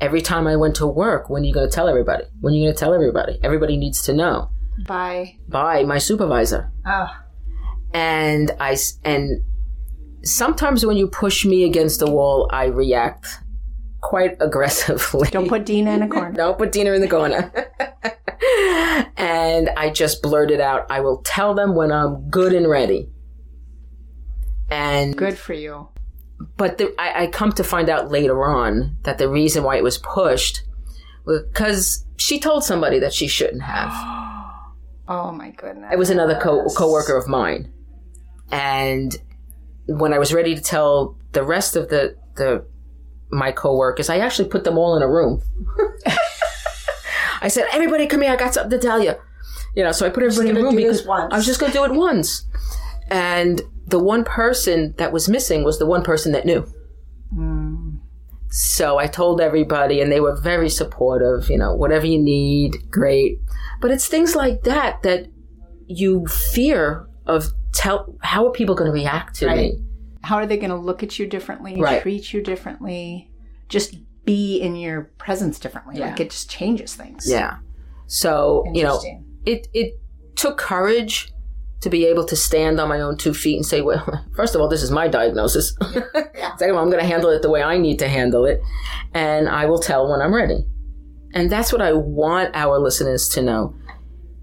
every 0.00 0.20
time 0.22 0.46
I 0.46 0.56
went 0.56 0.76
to 0.76 0.86
work. 0.86 1.30
When 1.30 1.42
are 1.42 1.46
you 1.46 1.54
going 1.54 1.68
to 1.68 1.74
tell 1.74 1.88
everybody? 1.88 2.24
When 2.40 2.52
are 2.52 2.56
you 2.56 2.64
going 2.64 2.74
to 2.74 2.78
tell 2.78 2.94
everybody? 2.94 3.38
Everybody 3.42 3.76
needs 3.76 4.02
to 4.02 4.12
know 4.12 4.50
By 4.86 5.36
by 5.48 5.84
my 5.84 5.98
supervisor. 5.98 6.70
oh, 6.86 7.08
And 7.92 8.50
I 8.60 8.76
and 9.04 9.42
sometimes 10.22 10.84
when 10.84 10.96
you 10.96 11.06
push 11.08 11.44
me 11.44 11.64
against 11.64 12.00
the 12.00 12.10
wall, 12.10 12.48
I 12.52 12.64
react 12.66 13.26
quite 14.00 14.36
aggressively. 14.40 15.28
don't 15.30 15.48
put 15.48 15.64
Dina 15.64 15.92
in 15.92 16.02
a 16.02 16.08
corner. 16.08 16.32
Don't 16.42 16.58
put 16.58 16.72
Dina 16.72 16.92
in 16.92 17.00
the 17.00 17.08
corner. 17.08 17.52
and 19.16 19.70
I 19.76 19.90
just 19.90 20.22
blurted 20.22 20.60
out, 20.60 20.90
I 20.90 21.00
will 21.00 21.22
tell 21.22 21.54
them 21.54 21.74
when 21.74 21.90
I'm 21.92 22.28
good 22.30 22.52
and 22.52 22.68
ready. 22.68 23.08
And 24.70 25.16
Good 25.16 25.38
for 25.38 25.54
you. 25.54 25.88
But 26.56 26.78
the, 26.78 26.94
I, 26.98 27.24
I 27.24 27.26
come 27.28 27.52
to 27.52 27.64
find 27.64 27.88
out 27.88 28.10
later 28.10 28.44
on 28.44 28.96
that 29.02 29.18
the 29.18 29.28
reason 29.28 29.62
why 29.62 29.76
it 29.76 29.82
was 29.82 29.98
pushed 29.98 30.62
was 31.24 31.42
because 31.42 32.04
she 32.16 32.38
told 32.38 32.64
somebody 32.64 32.98
that 32.98 33.12
she 33.12 33.28
shouldn't 33.28 33.62
have. 33.62 33.92
Oh 35.06 35.30
my 35.32 35.50
goodness. 35.50 35.90
It 35.92 35.98
was 35.98 36.08
another 36.08 36.40
co- 36.40 36.64
coworker 36.74 37.14
of 37.14 37.28
mine, 37.28 37.70
and 38.50 39.14
when 39.86 40.14
I 40.14 40.18
was 40.18 40.32
ready 40.32 40.54
to 40.54 40.62
tell 40.62 41.18
the 41.32 41.42
rest 41.42 41.76
of 41.76 41.90
the 41.90 42.16
the 42.36 42.64
my 43.30 43.52
coworkers, 43.52 44.08
I 44.08 44.16
actually 44.16 44.48
put 44.48 44.64
them 44.64 44.78
all 44.78 44.96
in 44.96 45.02
a 45.02 45.06
room. 45.06 45.42
I 47.42 47.48
said, 47.48 47.66
"Everybody, 47.70 48.06
come 48.06 48.22
here! 48.22 48.32
I 48.32 48.36
got 48.36 48.54
something 48.54 48.70
to 48.70 48.78
tell 48.78 49.04
you." 49.04 49.12
You 49.76 49.84
know, 49.84 49.92
so 49.92 50.06
I 50.06 50.08
put 50.08 50.22
everybody 50.22 50.48
in 50.48 50.56
a 50.56 50.62
room 50.62 50.76
because 50.76 51.04
once. 51.04 51.34
I 51.34 51.36
was 51.36 51.44
just 51.44 51.60
going 51.60 51.72
to 51.72 51.78
do 51.78 51.84
it 51.84 51.92
once. 51.92 52.46
And 53.08 53.62
the 53.86 53.98
one 53.98 54.24
person 54.24 54.94
that 54.98 55.12
was 55.12 55.28
missing 55.28 55.62
was 55.64 55.78
the 55.78 55.86
one 55.86 56.02
person 56.02 56.32
that 56.32 56.44
knew. 56.46 56.66
So 58.50 58.98
I 58.98 59.08
told 59.08 59.40
everybody, 59.40 60.00
and 60.00 60.12
they 60.12 60.20
were 60.20 60.36
very 60.36 60.68
supportive. 60.68 61.50
You 61.50 61.58
know, 61.58 61.74
whatever 61.74 62.06
you 62.06 62.20
need, 62.20 62.88
great. 62.90 63.38
But 63.80 63.90
it's 63.90 64.06
things 64.06 64.36
like 64.36 64.62
that 64.62 65.02
that 65.02 65.26
you 65.86 66.26
fear 66.26 67.08
of. 67.26 67.48
Tell 67.72 68.16
how 68.22 68.46
are 68.46 68.52
people 68.52 68.76
going 68.76 68.88
to 68.88 68.94
react 68.94 69.34
to 69.40 69.48
me? 69.52 69.80
How 70.22 70.36
are 70.36 70.46
they 70.46 70.56
going 70.56 70.70
to 70.70 70.76
look 70.76 71.02
at 71.02 71.18
you 71.18 71.26
differently, 71.26 71.74
Right. 71.80 72.00
treat 72.00 72.32
you 72.32 72.40
differently, 72.40 73.32
just 73.68 73.96
be 74.24 74.58
in 74.60 74.76
your 74.76 75.10
presence 75.18 75.58
differently? 75.58 75.98
Yeah. 75.98 76.10
Like 76.10 76.20
it 76.20 76.30
just 76.30 76.48
changes 76.48 76.94
things. 76.94 77.28
Yeah. 77.28 77.56
So 78.06 78.62
you 78.72 78.84
know, 78.84 79.02
it 79.44 79.66
it 79.74 79.98
took 80.36 80.56
courage 80.56 81.33
to 81.84 81.90
be 81.90 82.06
able 82.06 82.24
to 82.24 82.34
stand 82.34 82.80
on 82.80 82.88
my 82.88 83.00
own 83.00 83.16
two 83.16 83.34
feet 83.34 83.56
and 83.56 83.64
say, 83.64 83.82
well, 83.82 84.24
first 84.36 84.54
of 84.54 84.60
all, 84.60 84.68
this 84.68 84.82
is 84.82 84.90
my 84.90 85.06
diagnosis. 85.06 85.76
Second 85.82 86.70
of 86.70 86.76
all, 86.76 86.82
I'm 86.82 86.90
going 86.90 87.02
to 87.02 87.08
handle 87.08 87.30
it 87.30 87.42
the 87.42 87.50
way 87.50 87.62
I 87.62 87.78
need 87.78 87.98
to 88.00 88.08
handle 88.08 88.46
it, 88.46 88.60
and 89.12 89.48
I 89.48 89.66
will 89.66 89.78
tell 89.78 90.10
when 90.10 90.20
I'm 90.20 90.34
ready. 90.34 90.64
And 91.34 91.50
that's 91.50 91.72
what 91.72 91.82
I 91.82 91.92
want 91.92 92.54
our 92.54 92.78
listeners 92.78 93.28
to 93.30 93.42
know. 93.42 93.74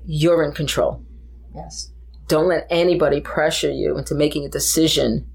You're 0.06 0.44
in 0.44 0.54
control. 0.54 1.04
Yes. 1.56 1.92
Don't 2.28 2.48
let 2.48 2.68
anybody 2.70 3.22
pressure 3.22 3.72
you 3.72 3.98
into 3.98 4.14
making 4.14 4.46
a 4.46 4.50
decision 4.50 5.28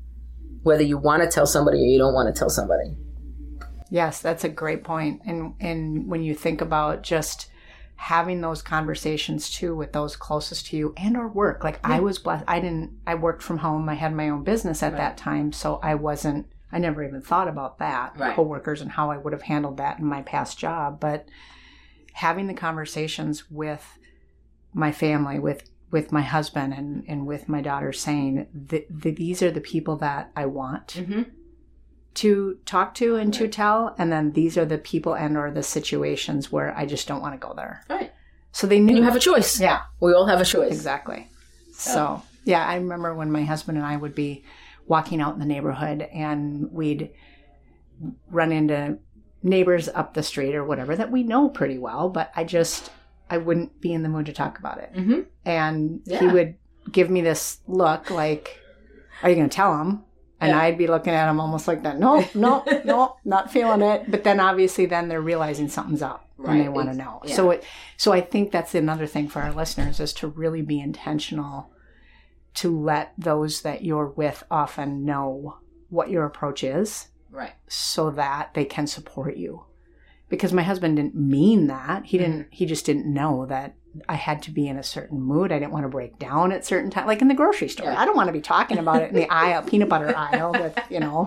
whether 0.62 0.82
you 0.82 0.98
want 0.98 1.22
to 1.22 1.28
tell 1.28 1.46
somebody 1.46 1.78
or 1.78 1.86
you 1.86 1.98
don't 1.98 2.14
want 2.14 2.32
to 2.32 2.38
tell 2.38 2.50
somebody. 2.50 2.96
Yes, 3.90 4.20
that's 4.20 4.44
a 4.44 4.48
great 4.48 4.84
point. 4.84 5.22
And 5.25 5.54
and 5.60 6.08
when 6.08 6.22
you 6.22 6.34
think 6.34 6.60
about 6.60 7.02
just 7.02 7.50
having 7.96 8.40
those 8.42 8.62
conversations 8.62 9.50
too 9.50 9.74
with 9.74 9.92
those 9.92 10.16
closest 10.16 10.66
to 10.66 10.76
you 10.76 10.94
and 10.96 11.16
or 11.16 11.26
work. 11.28 11.64
Like 11.64 11.80
I 11.82 12.00
was 12.00 12.18
blessed 12.18 12.44
I 12.46 12.60
didn't 12.60 12.92
I 13.06 13.14
worked 13.14 13.42
from 13.42 13.58
home. 13.58 13.88
I 13.88 13.94
had 13.94 14.14
my 14.14 14.28
own 14.28 14.44
business 14.44 14.82
at 14.82 14.96
that 14.96 15.16
time, 15.16 15.52
so 15.52 15.80
I 15.82 15.94
wasn't 15.94 16.46
I 16.70 16.78
never 16.78 17.02
even 17.04 17.22
thought 17.22 17.48
about 17.48 17.78
that, 17.78 18.18
Right. 18.18 18.34
coworkers 18.34 18.80
and 18.82 18.90
how 18.92 19.10
I 19.10 19.16
would 19.16 19.32
have 19.32 19.42
handled 19.42 19.76
that 19.78 19.98
in 19.98 20.04
my 20.04 20.22
past 20.22 20.58
job, 20.58 21.00
but 21.00 21.26
having 22.12 22.46
the 22.48 22.54
conversations 22.54 23.50
with 23.50 23.98
my 24.74 24.92
family, 24.92 25.38
with 25.38 25.68
with 25.90 26.10
my 26.12 26.22
husband 26.22 26.74
and, 26.74 27.04
and 27.06 27.26
with 27.26 27.48
my 27.48 27.60
daughter 27.62 27.92
saying 27.92 28.46
that, 28.52 28.86
that 28.90 29.16
these 29.16 29.40
are 29.40 29.52
the 29.52 29.60
people 29.60 29.96
that 29.96 30.30
I 30.36 30.44
want 30.46 30.88
Mm-hmm. 30.88 31.22
To 32.16 32.58
talk 32.66 32.94
to 32.94 33.16
and 33.16 33.32
to 33.35 33.46
tell 33.49 33.94
and 33.99 34.11
then 34.12 34.32
these 34.32 34.56
are 34.58 34.64
the 34.64 34.78
people 34.78 35.14
and 35.14 35.37
or 35.37 35.50
the 35.50 35.62
situations 35.62 36.50
where 36.50 36.76
i 36.76 36.85
just 36.87 37.06
don't 37.08 37.20
want 37.23 37.35
to 37.38 37.46
go 37.46 37.54
there 37.54 37.82
Right. 37.90 38.12
so 38.52 38.66
they 38.66 38.80
knew 38.80 38.88
And 38.94 38.99
you 38.99 39.02
have 39.04 39.16
a 39.16 39.20
choice. 39.20 39.61
yeah 39.61 39.82
We 40.00 40.12
all 40.14 40.26
have 40.26 40.40
a 40.40 40.44
choice. 40.44 40.73
exactly 40.73 41.28
so 41.73 42.23
yeah 42.44 42.66
i 42.66 42.76
remember 42.76 43.14
when 43.14 43.30
my 43.30 43.44
husband 43.44 43.76
and 43.78 43.87
i 43.87 43.96
would 43.96 44.14
be 44.14 44.44
walking 44.87 45.20
out 45.20 45.35
in 45.35 45.40
the 45.40 45.46
neighborhood 45.46 46.02
and 46.12 46.70
we'd 46.73 47.11
run 48.30 48.52
into 48.52 48.99
neighbors 49.42 49.88
up 49.88 50.14
the 50.14 50.23
street 50.23 50.54
or 50.54 50.64
whatever 50.64 50.96
that 50.96 51.11
we 51.11 51.23
know 51.23 51.49
pretty 51.49 51.78
well 51.78 52.08
but 52.08 52.30
i 52.37 52.42
just 52.44 52.90
i 53.30 53.37
wouldn't 53.38 53.80
be 53.80 53.92
in 53.92 54.02
the 54.02 54.08
mood 54.08 54.26
to 54.26 54.32
talk 54.32 54.58
about 54.58 54.78
it 54.78 54.92
Mm-hmm. 54.94 55.20
and 55.44 56.00
he 56.08 56.26
would 56.26 56.54
give 56.90 57.11
me 57.11 57.20
this 57.20 57.58
look 57.66 58.11
like 58.11 58.61
are 59.23 59.28
you 59.30 59.37
going 59.37 59.49
to 59.49 59.54
tell 59.54 59.78
him 59.80 60.02
and 60.40 60.50
Yeah. 60.50 60.60
i'd 60.60 60.78
be 60.78 60.86
looking 60.86 61.12
at 61.14 61.26
them 61.26 61.40
almost 61.40 61.66
like 61.68 61.82
that 61.84 61.98
no 61.98 62.24
no 62.34 62.62
no 62.84 63.16
not 63.24 63.50
feeling 63.50 63.82
it 63.82 64.10
but 64.10 64.24
then 64.24 64.40
obviously 64.40 64.86
then 64.86 65.08
they're 65.08 65.20
realizing 65.20 65.68
something's 65.68 66.02
up 66.02 66.28
and 66.44 66.60
they 66.60 66.68
want 66.68 66.90
to 66.90 66.96
know 66.96 67.20
yeah. 67.24 67.34
so 67.34 67.50
it 67.50 67.64
so 67.96 68.12
i 68.12 68.20
think 68.20 68.50
that's 68.52 68.75
another 68.75 69.06
thing 69.06 69.28
for 69.28 69.40
our 69.40 69.52
listeners 69.52 69.99
is 70.00 70.12
to 70.12 70.26
really 70.28 70.62
be 70.62 70.78
intentional 70.80 71.70
to 72.54 72.78
let 72.78 73.12
those 73.18 73.62
that 73.62 73.82
you're 73.84 74.06
with 74.08 74.42
often 74.50 75.04
know 75.04 75.56
what 75.88 76.10
your 76.10 76.25
approach 76.25 76.62
is 76.64 77.08
Right. 77.30 77.52
so 77.68 78.10
that 78.12 78.54
they 78.54 78.64
can 78.64 78.86
support 78.86 79.36
you 79.36 79.64
because 80.28 80.52
my 80.52 80.62
husband 80.62 80.97
didn't 80.97 81.15
mean 81.15 81.67
that 81.69 82.06
he 82.06 82.19
didn't 82.19 82.41
mm-hmm. 82.41 82.50
he 82.50 82.67
just 82.67 82.84
didn't 82.86 83.06
know 83.12 83.47
that 83.47 83.75
i 84.08 84.15
had 84.15 84.43
to 84.43 84.50
be 84.50 84.67
in 84.69 84.76
a 84.76 84.82
certain 84.82 85.21
mood 85.21 85.52
i 85.52 85.58
didn't 85.58 85.73
want 85.73 85.84
to 85.84 85.89
break 85.89 86.19
down 86.19 86.52
at 86.52 86.65
certain 86.67 86.91
times 86.91 87.06
like 87.06 87.23
in 87.23 87.28
the 87.28 87.34
grocery 87.34 87.69
store 87.69 87.86
Yeah. 87.86 88.00
i 88.00 88.04
don't 88.04 88.17
want 88.17 88.28
to 88.28 88.32
be 88.32 88.41
talking 88.41 88.78
about 88.78 89.02
it 89.02 89.10
in 89.10 89.15
the 89.17 89.30
aisle 89.30 89.62
peanut 89.62 89.89
butter 89.89 90.15
aisle 90.17 90.52
with 90.52 90.78
you 90.91 91.00
know 91.00 91.26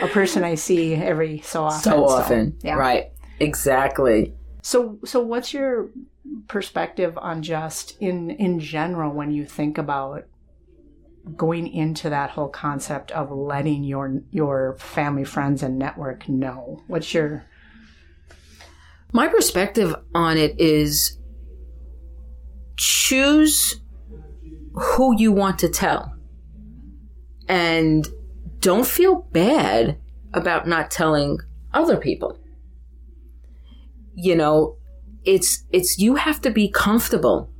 a 0.00 0.08
person 0.08 0.44
i 0.44 0.54
see 0.54 0.94
every 0.94 1.40
so 1.40 1.64
often 1.64 1.92
So 1.92 2.04
often. 2.06 2.58
yeah 2.62 2.74
Right. 2.74 3.10
Exactly. 3.40 4.34
so 4.62 4.98
so 5.04 5.20
what's 5.20 5.52
your 5.54 5.90
perspective 6.46 7.16
on 7.18 7.42
just 7.42 7.96
in 8.00 8.30
in 8.30 8.60
general 8.60 9.12
when 9.12 9.30
you 9.30 9.44
think 9.46 9.78
about 9.78 10.24
going 11.36 11.66
into 11.68 12.08
that 12.10 12.30
whole 12.30 12.48
concept 12.48 13.10
of 13.12 13.30
letting 13.30 13.84
your 13.84 14.22
your 14.30 14.76
family 14.78 15.24
friends 15.24 15.62
and 15.62 15.78
network 15.78 16.28
know 16.28 16.82
what's 16.86 17.12
your 17.14 17.44
My 19.12 19.28
perspective 19.28 19.94
on 20.14 20.36
it 20.36 20.58
is 20.60 21.18
choose 22.76 23.80
who 24.74 25.16
you 25.18 25.32
want 25.32 25.58
to 25.60 25.68
tell. 25.68 26.14
And 27.48 28.06
don't 28.60 28.86
feel 28.86 29.22
bad 29.32 29.98
about 30.34 30.68
not 30.68 30.90
telling 30.90 31.38
other 31.72 31.96
people. 31.96 32.38
You 34.14 34.36
know, 34.36 34.76
it's 35.24 35.64
it's 35.70 35.98
you 35.98 36.16
have 36.16 36.40
to 36.42 36.50
be 36.50 36.68
comfortable 36.70 37.50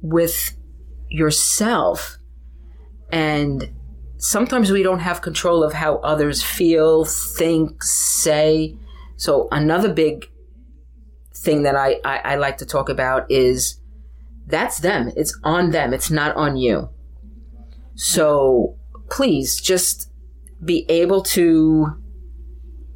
with 0.00 0.56
yourself 1.08 2.18
and 3.12 3.70
sometimes 4.16 4.70
we 4.70 4.82
don't 4.82 5.00
have 5.00 5.20
control 5.20 5.62
of 5.62 5.74
how 5.74 5.96
others 5.98 6.42
feel, 6.42 7.04
think, 7.04 7.82
say. 7.82 8.74
So 9.16 9.48
another 9.52 9.92
big 9.92 10.31
thing 11.42 11.62
that 11.62 11.76
I, 11.76 12.00
I, 12.04 12.18
I 12.18 12.34
like 12.36 12.58
to 12.58 12.66
talk 12.66 12.88
about 12.88 13.30
is 13.30 13.80
that's 14.46 14.78
them. 14.78 15.12
It's 15.16 15.38
on 15.44 15.70
them. 15.70 15.92
It's 15.92 16.10
not 16.10 16.34
on 16.36 16.56
you. 16.56 16.90
So 17.94 18.76
please 19.10 19.60
just 19.60 20.10
be 20.64 20.86
able 20.88 21.22
to 21.22 22.00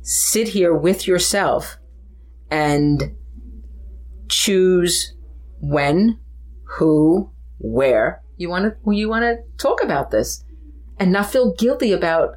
sit 0.02 0.48
here 0.48 0.74
with 0.74 1.06
yourself 1.06 1.78
and 2.50 3.16
choose 4.28 5.14
when, 5.60 6.18
who, 6.78 7.30
where 7.58 8.22
you 8.36 8.48
want 8.48 8.64
to 8.64 8.92
you 8.92 9.08
want 9.08 9.22
to 9.22 9.38
talk 9.58 9.82
about 9.82 10.10
this 10.10 10.44
and 10.98 11.12
not 11.12 11.30
feel 11.30 11.54
guilty 11.54 11.92
about 11.92 12.36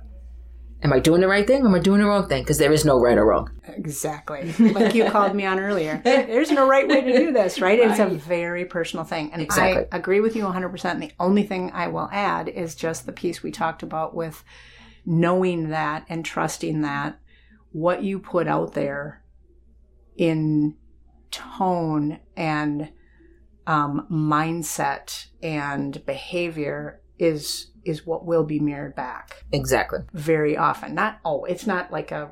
am 0.82 0.94
I 0.94 1.00
doing 1.00 1.22
the 1.22 1.28
right 1.28 1.46
thing 1.46 1.64
or 1.64 1.68
am 1.68 1.76
I 1.76 1.80
doing 1.80 2.00
the 2.00 2.08
wrong 2.08 2.28
thing 2.28 2.44
because 2.44 2.58
there 2.58 2.72
is 2.72 2.86
no 2.86 3.00
right 3.00 3.18
or 3.18 3.26
wrong. 3.26 3.52
Exactly. 3.68 4.54
Like 4.60 4.96
you 4.96 5.06
called 5.10 5.36
me 5.36 5.46
on 5.46 5.60
earlier. 5.60 6.02
There's 6.04 6.52
no 6.52 6.68
right 6.68 6.88
way 6.88 7.02
to 7.02 7.18
do 7.18 7.32
this, 7.32 7.60
right? 7.60 7.80
It's 7.80 8.00
a 8.00 8.08
very 8.08 8.66
personal 8.66 9.04
thing. 9.04 9.32
And 9.34 9.42
Exactly. 9.42 9.86
I 9.92 9.98
agree 9.98 10.22
with 10.22 10.36
you 10.36 10.44
100%. 10.44 10.86
And 10.86 11.02
the 11.02 11.12
only 11.20 11.44
thing 11.44 11.72
I 11.74 11.88
will 11.88 12.10
add 12.12 12.48
is 12.48 12.76
just 12.76 13.06
the 13.06 13.12
piece 13.12 13.44
we 13.44 13.52
talked 13.52 13.84
about 13.84 14.16
with 14.16 14.44
knowing 15.06 15.70
that 15.70 16.06
and 16.08 16.24
trusting 16.24 16.82
that 16.82 17.20
what 17.72 18.04
you 18.04 18.20
put 18.20 18.48
out 18.48 18.74
there 18.74 19.24
in 20.18 20.76
tone 21.32 22.20
and 22.36 22.92
um, 23.68 24.08
mindset 24.12 25.28
and 25.44 26.04
behavior 26.06 27.02
is 27.20 27.68
is 27.86 28.06
what 28.06 28.26
will 28.26 28.44
be 28.44 28.60
mirrored 28.60 28.96
back 28.96 29.44
Exactly. 29.52 30.00
very 30.14 30.58
often. 30.58 30.96
Not 30.96 31.20
oh, 31.24 31.44
it's 31.46 31.68
not 31.68 31.92
like 31.92 32.12
a 32.12 32.32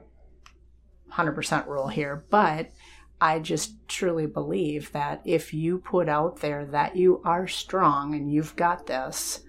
hundred 1.10 1.34
percent 1.34 1.68
rule 1.68 1.88
here, 1.88 2.26
but 2.30 2.72
I 3.20 3.40
just 3.40 3.88
truly 3.88 4.28
believe 4.28 4.92
that 4.92 5.22
if 5.26 5.54
you 5.54 5.80
put 5.80 6.08
out 6.08 6.40
there 6.42 6.66
that 6.66 6.96
you 6.96 7.22
are 7.26 7.48
strong 7.48 8.14
and 8.14 8.32
you've 8.32 8.56
got 8.56 8.86
this, 8.86 9.42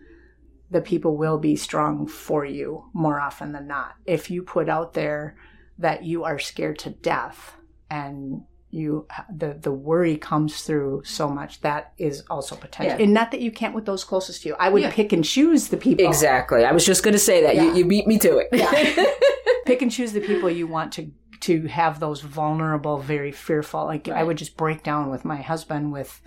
the 0.70 0.80
people 0.80 1.16
will 1.16 1.38
be 1.38 1.56
strong 1.56 2.06
for 2.06 2.44
you 2.44 2.84
more 2.92 3.20
often 3.20 3.52
than 3.52 3.66
not. 3.66 3.94
If 4.06 4.30
you 4.30 4.42
put 4.42 4.68
out 4.68 4.94
there 4.94 5.36
that 5.78 6.04
you 6.04 6.24
are 6.24 6.38
scared 6.38 6.78
to 6.80 6.90
death 6.90 7.56
and 7.90 8.42
you 8.70 9.06
the 9.34 9.56
the 9.60 9.72
worry 9.72 10.16
comes 10.18 10.62
through 10.62 11.02
so 11.04 11.26
much 11.28 11.60
that 11.62 11.92
is 11.96 12.22
also 12.28 12.54
potential 12.54 12.98
Yeah. 12.98 13.04
and 13.04 13.14
not 13.14 13.30
that 13.30 13.40
you 13.40 13.50
can't 13.50 13.74
with 13.74 13.86
those 13.86 14.04
closest 14.04 14.42
to 14.42 14.50
you 14.50 14.56
i 14.58 14.68
would 14.68 14.82
Yeah. 14.82 14.90
pick 14.92 15.12
and 15.12 15.24
choose 15.24 15.68
the 15.68 15.76
people 15.78 16.06
Exactly. 16.06 16.64
I 16.64 16.72
was 16.72 16.84
just 16.84 17.02
going 17.02 17.12
to 17.14 17.18
say 17.18 17.42
that. 17.44 17.54
Yeah. 17.56 17.62
You, 17.64 17.74
you 17.76 17.84
beat 17.86 18.06
me 18.06 18.18
to 18.18 18.38
it. 18.42 18.48
pick 19.66 19.80
and 19.82 19.90
choose 19.90 20.12
the 20.12 20.20
people 20.20 20.50
you 20.50 20.66
want 20.66 20.92
to 20.94 21.10
to 21.40 21.66
have 21.68 22.00
those 22.00 22.20
vulnerable, 22.20 22.98
very 22.98 23.30
fearful. 23.32 23.84
Like 23.84 24.08
I 24.08 24.22
would 24.24 24.36
just 24.36 24.56
break 24.56 24.82
down 24.82 25.08
with 25.08 25.24
my 25.24 25.36
husband 25.36 25.92
with, 25.92 26.20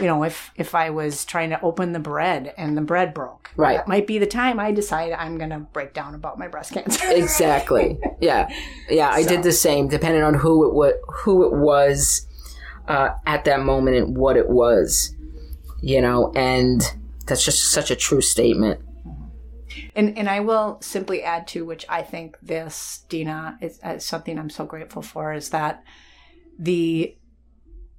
you 0.00 0.06
know, 0.06 0.22
if 0.24 0.50
if 0.56 0.74
I 0.74 0.90
was 0.90 1.24
trying 1.24 1.50
to 1.50 1.60
open 1.60 1.92
the 1.92 1.98
bread 2.00 2.54
and 2.56 2.76
the 2.76 2.80
bread 2.82 3.12
broke, 3.14 3.50
Right. 3.56 3.76
that 3.76 3.88
might 3.88 4.06
be 4.06 4.18
the 4.18 4.26
time 4.26 4.58
I 4.58 4.72
decide 4.72 5.12
I'm 5.12 5.36
going 5.38 5.50
to 5.50 5.58
break 5.60 5.92
down 5.92 6.14
about 6.14 6.38
my 6.38 6.48
breast 6.48 6.72
cancer. 6.72 7.06
exactly. 7.10 7.98
Yeah, 8.20 8.48
yeah. 8.88 9.10
I 9.10 9.22
So- 9.22 9.28
did 9.28 9.42
the 9.42 9.52
same, 9.52 9.88
depending 9.88 10.22
on 10.22 10.34
who 10.34 10.66
it 10.68 10.74
was, 10.74 10.94
who 11.24 11.44
it 11.44 11.52
was 11.52 12.26
uh, 12.88 13.10
at 13.26 13.44
that 13.44 13.60
moment 13.60 13.96
and 13.96 14.16
what 14.16 14.36
it 14.36 14.48
was. 14.48 15.14
You 15.82 16.00
know, 16.00 16.32
and 16.34 16.80
that's 17.26 17.44
just 17.44 17.70
such 17.72 17.90
a 17.90 17.96
true 17.96 18.20
statement. 18.22 18.80
And 19.94 20.16
and 20.16 20.28
I 20.28 20.40
will 20.40 20.78
simply 20.80 21.22
add 21.22 21.46
to 21.48 21.64
which 21.64 21.84
I 21.88 22.02
think 22.02 22.36
this 22.42 23.04
Dina 23.08 23.58
is, 23.60 23.78
is 23.84 24.04
something 24.04 24.38
I'm 24.38 24.50
so 24.50 24.64
grateful 24.64 25.02
for 25.02 25.32
is 25.32 25.50
that 25.50 25.82
the 26.58 27.16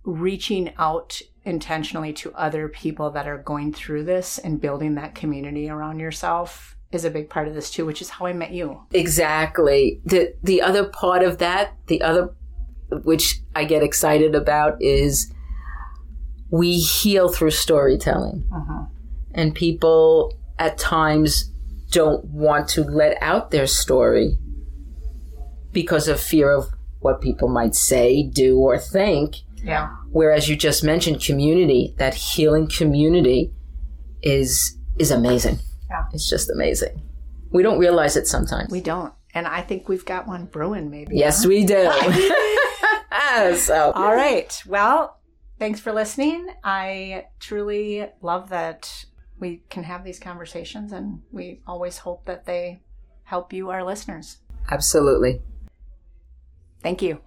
reaching 0.03 0.73
out 0.77 1.21
intentionally 1.45 2.13
to 2.13 2.33
other 2.33 2.67
people 2.67 3.11
that 3.11 3.27
are 3.27 3.37
going 3.37 3.73
through 3.73 4.03
this 4.03 4.37
and 4.37 4.61
building 4.61 4.95
that 4.95 5.15
community 5.15 5.69
around 5.69 5.99
yourself 5.99 6.77
is 6.91 7.05
a 7.05 7.09
big 7.09 7.29
part 7.29 7.47
of 7.47 7.53
this 7.53 7.69
too, 7.69 7.85
which 7.85 8.01
is 8.01 8.09
how 8.09 8.25
I 8.25 8.33
met 8.33 8.51
you. 8.51 8.81
Exactly. 8.91 10.01
The 10.05 10.35
the 10.43 10.61
other 10.61 10.85
part 10.85 11.23
of 11.23 11.39
that, 11.39 11.75
the 11.87 12.01
other 12.01 12.33
which 13.03 13.41
I 13.55 13.65
get 13.65 13.83
excited 13.83 14.35
about 14.35 14.81
is 14.81 15.33
we 16.49 16.79
heal 16.79 17.29
through 17.29 17.51
storytelling. 17.51 18.47
Uh-huh. 18.53 18.85
And 19.33 19.55
people 19.55 20.37
at 20.59 20.77
times 20.77 21.51
don't 21.89 22.23
want 22.25 22.69
to 22.69 22.83
let 22.83 23.17
out 23.21 23.49
their 23.49 23.65
story 23.65 24.37
because 25.71 26.07
of 26.07 26.19
fear 26.19 26.51
of 26.51 26.65
what 26.99 27.21
people 27.21 27.49
might 27.49 27.75
say, 27.75 28.23
do, 28.23 28.57
or 28.59 28.77
think. 28.77 29.37
Yeah. 29.63 29.89
Whereas 30.11 30.49
you 30.49 30.55
just 30.55 30.83
mentioned 30.83 31.23
community, 31.23 31.95
that 31.97 32.13
healing 32.13 32.67
community 32.67 33.53
is 34.21 34.77
is 34.99 35.11
amazing. 35.11 35.59
Yeah. 35.89 36.03
It's 36.13 36.29
just 36.29 36.49
amazing. 36.49 37.01
We 37.51 37.63
don't 37.63 37.79
realize 37.79 38.15
it 38.15 38.27
sometimes. 38.27 38.71
We 38.71 38.81
don't. 38.81 39.13
And 39.33 39.47
I 39.47 39.61
think 39.61 39.89
we've 39.89 40.05
got 40.05 40.27
one 40.27 40.45
brewing 40.45 40.89
maybe. 40.89 41.15
Yes, 41.17 41.45
we 41.45 41.65
do. 41.65 41.91
so, 43.55 43.91
All 43.95 44.13
right. 44.13 44.61
Well, 44.67 45.19
thanks 45.59 45.79
for 45.79 45.91
listening. 45.91 46.47
I 46.63 47.27
truly 47.39 48.07
love 48.21 48.49
that 48.49 49.05
we 49.39 49.63
can 49.69 49.83
have 49.83 50.03
these 50.03 50.19
conversations, 50.19 50.91
and 50.91 51.21
we 51.31 51.61
always 51.67 51.99
hope 51.99 52.25
that 52.25 52.45
they 52.45 52.81
help 53.23 53.53
you, 53.53 53.69
our 53.69 53.83
listeners. 53.83 54.37
absolutely. 54.69 55.41
Thank 56.81 57.01
you. 57.01 57.21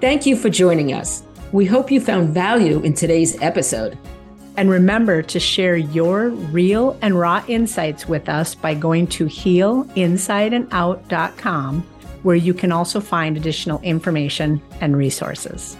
Thank 0.00 0.26
you 0.26 0.36
for 0.36 0.50
joining 0.50 0.92
us. 0.92 1.22
We 1.52 1.64
hope 1.64 1.90
you 1.90 2.02
found 2.02 2.34
value 2.34 2.80
in 2.80 2.92
today's 2.92 3.40
episode. 3.40 3.96
And 4.58 4.68
remember 4.68 5.22
to 5.22 5.40
share 5.40 5.76
your 5.76 6.28
real 6.28 6.98
and 7.00 7.18
raw 7.18 7.42
insights 7.48 8.06
with 8.06 8.28
us 8.28 8.54
by 8.54 8.74
going 8.74 9.06
to 9.08 9.24
healinsideandout.com, 9.24 11.82
where 12.22 12.36
you 12.36 12.52
can 12.52 12.72
also 12.72 13.00
find 13.00 13.38
additional 13.38 13.80
information 13.80 14.60
and 14.80 14.94
resources. 14.96 15.78